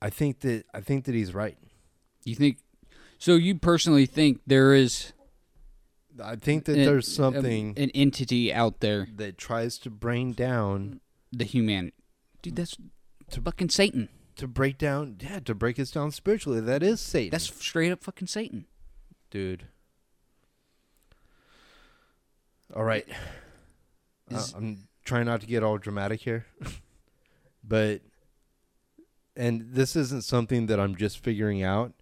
[0.02, 1.58] I think that I think that he's right.
[2.24, 2.58] You think?
[3.20, 5.13] So you personally think there is
[6.24, 10.32] I think that an- there's a- something an entity out there, that tries to bring
[10.34, 11.01] down
[11.32, 11.93] the humanity.
[12.41, 12.76] Dude, that's
[13.32, 14.09] to fucking Satan.
[14.38, 18.01] to break down yeah to break us down spiritually that is satan That's straight up
[18.01, 18.65] fucking Satan.
[19.30, 19.67] dude
[22.76, 23.05] all right
[24.34, 26.45] Uh, i'm trying not to get all dramatic here
[27.63, 28.01] but
[29.36, 31.93] and this isn't something that i'm just figuring out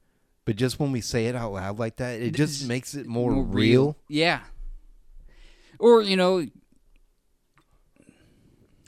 [0.48, 3.06] but just when we say it out loud like that it just This- makes it
[3.06, 3.98] more, real.
[4.08, 4.40] Yeah.
[5.78, 6.46] Or you know,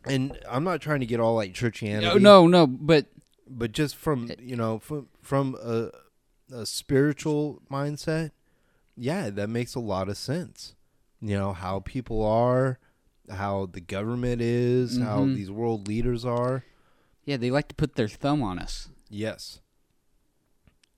[0.06, 2.02] and i'm not trying to get all like churchianity.
[2.02, 3.08] No, no, no, but
[3.46, 5.90] but just from you know from from a,
[6.56, 8.32] a spiritual mindset
[8.96, 10.76] yeah that makes a lot of sense.
[11.22, 12.80] You know how people are
[13.30, 15.36] how the government is how Mhm.
[15.36, 16.64] these world leaders are.
[17.26, 19.60] Yeah, they like to put their thumb on us, yes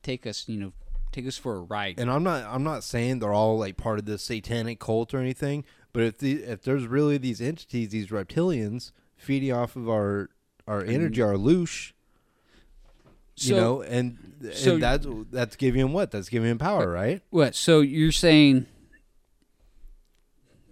[0.04, 0.74] take us, you know,
[1.12, 2.00] take us for a ride.
[2.00, 5.20] and i'm not i'm not saying they're all like part of this satanic cult or
[5.20, 10.30] anything but if the if there's really these entities these reptilians feeding off of our
[10.70, 11.92] our energy our loosh
[13.36, 17.56] you know and, and that's that's giving him what that's giving him power right What?
[17.56, 18.68] So you're saying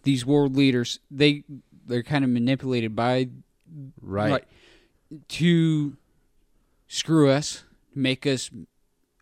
[0.04, 1.44] these world leaders they
[1.86, 3.28] they're kind of manipulated by
[4.02, 4.46] right
[5.28, 5.98] to
[6.88, 7.64] screw us,
[7.94, 8.50] make us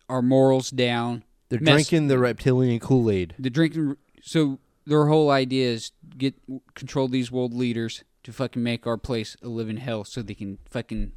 [0.08, 1.24] our morals down.
[1.48, 3.34] They're mess- drinking the reptilian Kool Aid.
[3.38, 6.34] The drinking so their whole idea is get
[6.74, 10.58] control these world leaders to fucking make our place a living hell so they can
[10.68, 11.12] fucking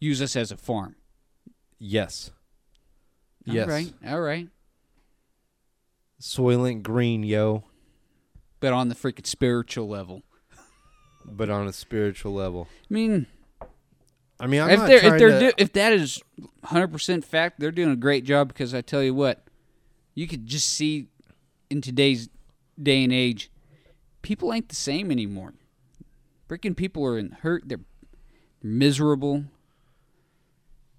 [0.00, 0.96] use us as a farm.
[1.78, 2.30] Yes.
[3.44, 3.66] Yes.
[3.68, 3.92] All right.
[4.06, 4.48] All right.
[6.20, 7.64] Soylent Green, yo.
[8.60, 10.22] But on the freaking spiritual level.
[11.24, 12.68] But on a spiritual level.
[12.90, 13.26] I mean,
[14.38, 15.40] I mean, I'm if not they're if they're to.
[15.40, 16.22] do, if that is
[16.64, 19.46] 100% fact, they're doing a great job because I tell you what,
[20.14, 21.08] you could just see
[21.70, 22.28] in today's
[22.80, 23.50] day and age,
[24.22, 25.54] people ain't the same anymore.
[26.48, 27.80] Freaking people are in hurt, they're
[28.62, 29.44] miserable.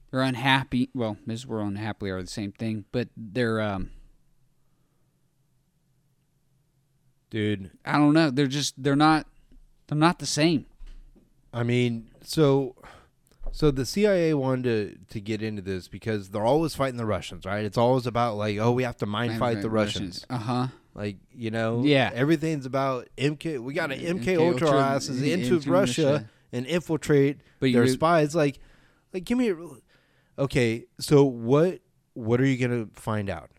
[0.10, 0.90] They're unhappy.
[0.94, 3.92] Well, miserable and unhappy are the same thing, but they're um
[7.30, 9.28] Dude, I don't know, they're just they're not
[9.88, 10.66] they're not the same.
[11.54, 12.76] I mean, so.
[13.52, 17.46] So the CIA wanted to, to get into this because they're always fighting the Russians,
[17.46, 17.66] right?
[17.66, 20.26] It's always about like, oh, we have to mind fight the Russians.
[20.30, 20.68] Uh-huh.
[20.94, 22.12] Like, you know, Yeah.
[22.14, 23.60] everything's about MK.
[23.60, 26.30] We got to MK, Ultra our Ultra asses in- into, into Russia, Russia.
[26.52, 28.36] and infiltrate But their spies.
[28.36, 28.60] Like,
[29.14, 29.50] like give me.
[29.50, 29.56] A,
[30.40, 31.80] okay, so what?
[32.14, 33.52] What are you gonna find out?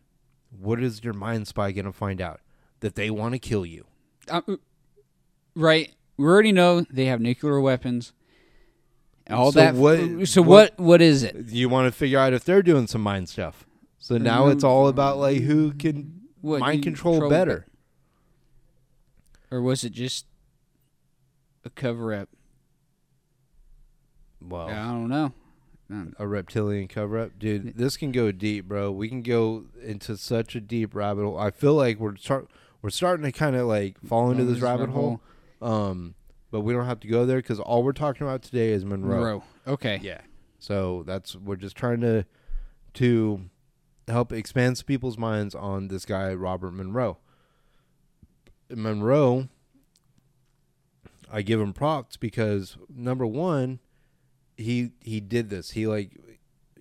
[0.51, 2.41] What is your mind spy gonna find out?
[2.81, 3.87] That they want to kill you.
[4.29, 4.41] Uh,
[5.55, 5.93] right.
[6.17, 8.13] We already know they have nuclear weapons.
[9.31, 9.75] All So that.
[9.75, 10.81] what- so what- what?
[10.81, 11.49] What is it?
[11.51, 13.67] You want to figure out if they're doing some mind stuff.
[13.99, 17.67] So now Um, it's all about like who can What mind control, control better.
[19.51, 20.27] Or was it just
[21.65, 22.29] a cover up?
[24.41, 25.33] Well, I don't know.
[26.19, 27.77] A reptilian cover up, dude.
[27.79, 28.93] This can go deep, bro.
[28.93, 31.39] We can go into such a deep rabbit hole.
[31.39, 32.49] I feel like we're start
[32.83, 35.21] we're starting to kind of like fall into Fall this rabbit hole.
[35.63, 36.15] Um,
[36.51, 39.17] but we don't have to go there because all we're talking about today is Monroe.
[39.17, 39.45] Monroe.
[39.67, 40.01] Okay.
[40.03, 40.21] Yeah.
[40.59, 42.25] So that's we're just trying to
[42.95, 43.43] to
[44.09, 47.19] help expand people's minds on this guy Robert Monroe.
[48.71, 49.49] Monroe,
[51.31, 53.79] I give him props because number one,
[54.57, 55.73] he he did this.
[55.73, 56.13] He like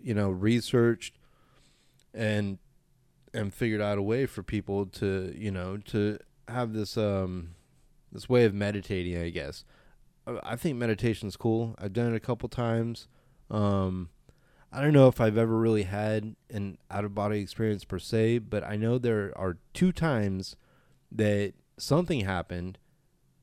[0.01, 1.18] you know researched
[2.13, 2.57] and
[3.34, 7.55] and figured out a way for people to you know to have this um
[8.12, 9.18] this way of meditating.
[9.18, 9.64] I guess
[10.43, 11.76] I think meditation's cool.
[11.78, 13.08] I've done it a couple times.
[13.49, 14.10] Um,
[14.72, 18.39] I don't know if I've ever really had an out of body experience per se,
[18.39, 20.58] but I know there are two times
[21.12, 22.78] that something happened,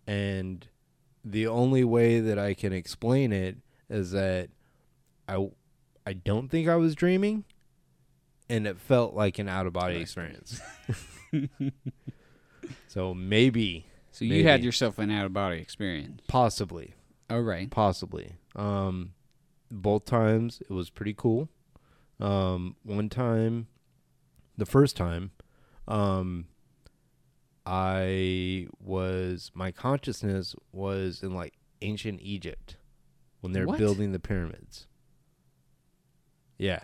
[0.06, 0.66] and
[1.24, 3.56] the only way that I can explain it
[3.88, 4.50] is that
[5.26, 5.48] I
[6.06, 7.44] I don't think I was dreaming,
[8.50, 10.60] and it felt like an out of body experience.
[12.88, 16.22] so maybe, So you had yourself an out of body experience.
[16.28, 16.94] possibly,
[17.28, 17.68] All right.
[17.70, 18.36] possibly.
[18.54, 19.12] Um,
[19.70, 21.48] both times it was pretty cool.
[22.20, 23.66] Um, one time,
[24.56, 25.32] the first time,
[25.88, 26.46] um,
[27.66, 32.76] I was my consciousness was in like ancient Egypt
[33.40, 33.78] when they're What?
[33.78, 34.86] building the pyramids.
[36.58, 36.80] Yeah.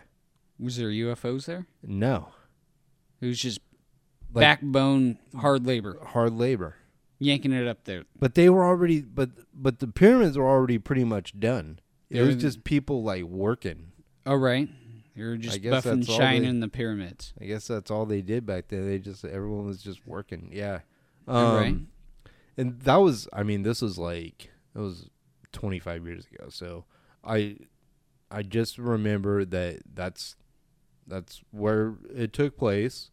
[0.58, 1.66] Was there UFOs there?
[1.82, 2.30] No.
[3.20, 3.60] It was just
[4.34, 6.74] Like backbone hard labor, hard labor.
[7.20, 8.04] Yanking it up there.
[8.18, 11.78] But they were already but but the pyramids were already pretty much done.
[12.08, 13.92] It They was just people like working.
[14.26, 14.68] All right.
[15.14, 17.34] You were just guess buffing, that's all shining the pyramids.
[17.40, 18.88] I guess that's all they did back then.
[18.88, 20.50] They just everyone was just working.
[20.52, 20.80] Yeah.
[21.28, 21.76] Um, All right.
[22.56, 25.10] And that was I mean this was like it was
[25.52, 26.48] 25 years ago.
[26.48, 26.84] So
[27.22, 27.58] I
[28.30, 30.36] I just remember that that's
[31.06, 33.10] that's where it took place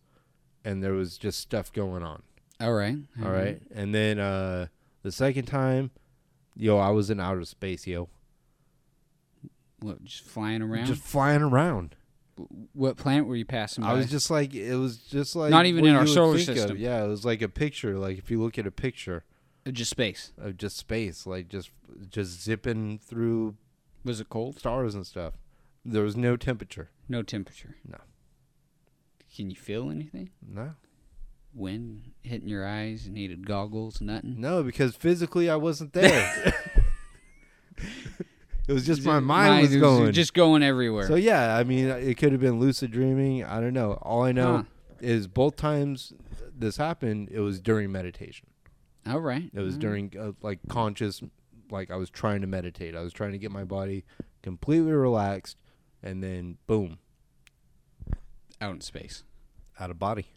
[0.64, 2.24] and there was just stuff going on.
[2.60, 2.98] All right.
[3.24, 3.62] All right.
[3.74, 4.68] And then uh
[5.04, 5.92] the second time,
[6.56, 8.10] yo, I was in outer space, yo.
[9.80, 10.88] What, just flying around?
[10.88, 11.96] Just flying around.
[12.74, 13.92] what planet were you passing by?
[13.92, 16.56] I was just like it was just like Not even in our solar think of.
[16.58, 16.78] system.
[16.78, 17.98] Yeah, it was like a picture.
[17.98, 19.24] Like if you look at a picture
[19.72, 20.32] just space.
[20.38, 21.70] of just space, like just
[22.10, 23.56] just zipping through
[24.04, 24.58] Was it cold?
[24.58, 25.34] stars and stuff.
[25.86, 26.90] There was no temperature.
[27.08, 27.76] No temperature.
[27.88, 27.98] No.
[29.36, 30.32] Can you feel anything?
[30.46, 30.72] No.
[31.58, 34.40] Wind hitting your eyes, needed goggles, nothing.
[34.40, 36.54] No, because physically I wasn't there.
[38.68, 40.12] it was just my mind was going.
[40.14, 41.08] just going everywhere.
[41.08, 43.44] So yeah, I mean, it could have been lucid dreaming.
[43.44, 43.94] I don't know.
[44.02, 44.64] All I know Huh.
[45.00, 46.14] is both times
[46.56, 48.48] this happened, it was during meditation.
[49.08, 49.50] All right.
[49.54, 51.22] It was all during uh, like conscious,
[51.72, 52.96] like I was trying to meditate.
[52.96, 54.04] I was trying to get my body
[54.44, 55.58] completely relaxed,
[56.04, 56.98] and then boom,
[58.60, 59.24] out in space.
[59.80, 60.28] out of body.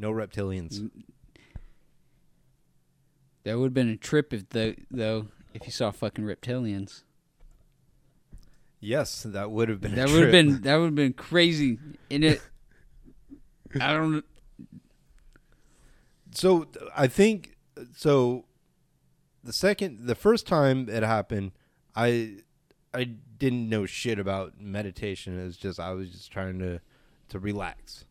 [0.00, 0.08] Wow.
[0.08, 0.80] Yeah, no reptilians.
[0.80, 0.90] Mm.
[3.44, 7.02] That would have been a trip if the though if you saw fucking reptilians.
[8.80, 9.92] Yes, that would have been.
[9.92, 11.78] a That would have been that would have been crazy.
[12.08, 12.40] In it,
[13.80, 14.24] I don't.
[16.32, 17.56] So I think
[17.94, 18.44] so.
[19.42, 21.52] The second, the first time it happened,
[21.96, 22.36] I
[22.92, 25.38] I didn't know shit about meditation.
[25.38, 26.80] It was just I was just trying to
[27.30, 28.04] to relax.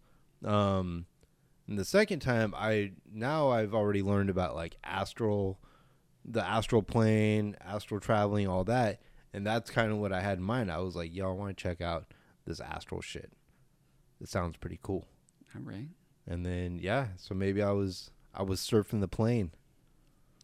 [0.43, 1.05] Um,
[1.70, 5.59] and the second time, I now I've already learned about like astral,
[6.26, 8.99] the astral plane, astral traveling, all that,
[9.34, 10.72] and that's kind of what I had in mind.
[10.72, 12.11] I was like, y'all want to check out
[12.45, 13.32] this astral shit.
[14.20, 15.07] It sounds pretty cool.
[15.55, 15.88] All right,
[16.28, 19.51] And then yeah, so maybe I was I was surfing the plane,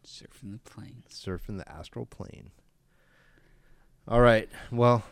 [0.06, 1.02] surfing the plane.
[1.10, 2.50] surfing the astral plane.
[4.08, 4.48] All right.
[4.70, 5.02] Well,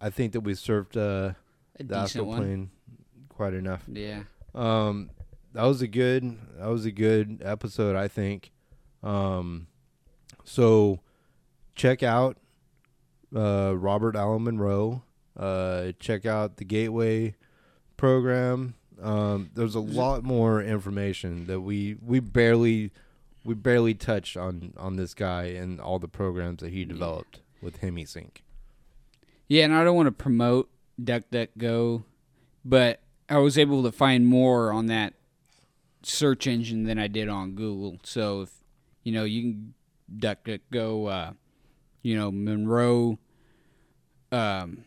[0.00, 1.34] I think that we surfed uh,
[1.78, 2.38] the astral one.
[2.38, 2.70] plane
[3.28, 3.82] quite enough.
[3.88, 4.22] Yeah.
[4.54, 5.10] Um,
[5.52, 8.52] that was a good that was a good episode, I think.
[9.02, 9.66] Um,
[10.44, 11.00] so
[11.74, 12.36] check out
[13.34, 15.02] uh, Robert Allan Monroe.
[15.36, 17.34] Uh, check out the Gateway
[17.96, 18.74] program.
[19.00, 22.90] Um, there's a lot more information that we we barely
[23.44, 27.80] we barely touched on on this guy and all the programs that he developed with
[27.80, 28.38] HemiSync.
[29.48, 30.70] Yeah, and I don't want to promote
[31.02, 32.04] DuckDuckGo,
[32.64, 35.14] but I was able to find more on that
[36.02, 37.98] search engine than I did on Google.
[38.02, 38.50] So if
[39.04, 39.74] you know, you can
[40.16, 41.32] DuckDuckGo, uh,
[42.02, 43.18] you know, Monroe
[44.32, 44.84] um,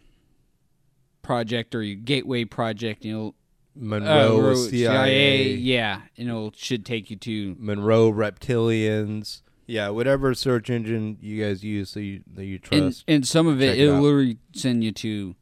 [1.21, 3.05] project or your Gateway project.
[3.05, 3.35] You know,
[3.75, 9.41] Monroe, uh, CIA, yeah, and it should take you to Monroe reptilians.
[9.65, 13.05] Yeah, whatever search engine you guys use that you that you trust.
[13.07, 14.03] and some of it it it'll out.
[14.03, 15.35] literally send you to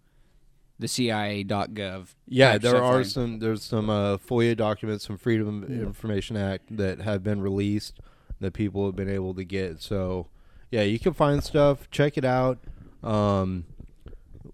[0.81, 2.15] the CIA.gov.
[2.27, 6.99] yeah, there are some there's some uh, FOIA documents from Freedom of Information Act that
[7.01, 7.99] have been released
[8.39, 9.81] that people have been able to get.
[9.81, 10.27] So,
[10.71, 11.89] yeah, you can find stuff.
[11.91, 12.57] Check it out.
[13.03, 13.65] Um,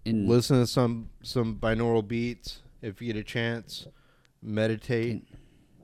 [0.06, 3.86] and listen to some some binaural beats if you get a chance.
[4.42, 5.24] Meditate.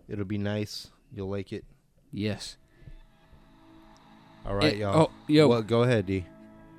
[0.08, 0.88] It'll be nice.
[1.14, 1.64] You'll like it.
[2.12, 2.56] yes.
[4.46, 5.04] All right, Eh, y'all.
[5.04, 5.48] oh, yo.
[5.48, 6.26] Well, go ahead, D.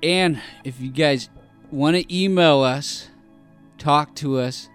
[0.02, 1.28] And if you guys
[1.72, 3.08] want to email us,
[3.78, 4.68] talk to us,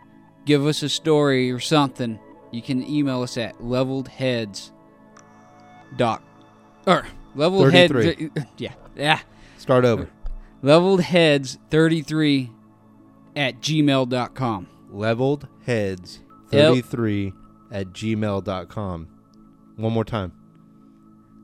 [0.45, 2.19] give us a story or something,
[2.51, 4.71] you can email us at leveledheads
[5.97, 6.23] dot
[6.87, 8.29] or leveledhead 33.
[8.57, 9.19] yeah yeah
[9.57, 10.09] Start over.
[10.63, 12.49] leveledheads33
[13.35, 14.67] at gmail.com.
[14.89, 16.19] Leveled heads
[16.51, 17.33] L- 33
[17.71, 19.07] at gmail.com.
[19.77, 20.33] One more time.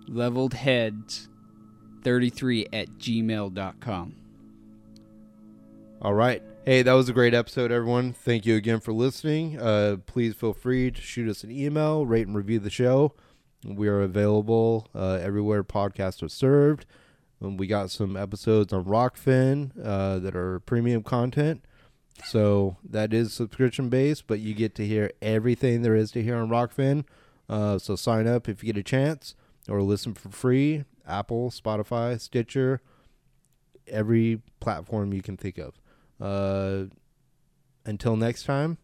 [0.09, 4.15] Leveledheads33 at gmail.com.
[6.01, 6.43] All right.
[6.67, 8.11] Hey, that was a great episode, everyone.
[8.11, 9.57] Thank you again for listening.
[9.57, 13.13] Uh, please feel free to shoot us an email, rate and review the show.
[13.63, 16.85] We are available uh, everywhere podcasts are served.
[17.39, 21.63] And we got some episodes on Rokfin uh, that are premium content.
[22.25, 26.35] So that is subscription based, but you get to hear everything there is to hear
[26.35, 27.05] on Rokfin.
[27.47, 29.35] Uh, so sign up if you get a chance
[29.69, 30.83] or listen for free.
[31.07, 32.81] Apple, Spotify, Stitcher,
[33.87, 35.79] every platform you can think of.
[36.19, 36.85] Uh,
[37.85, 38.77] until next time,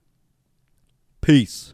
[1.21, 1.73] peace.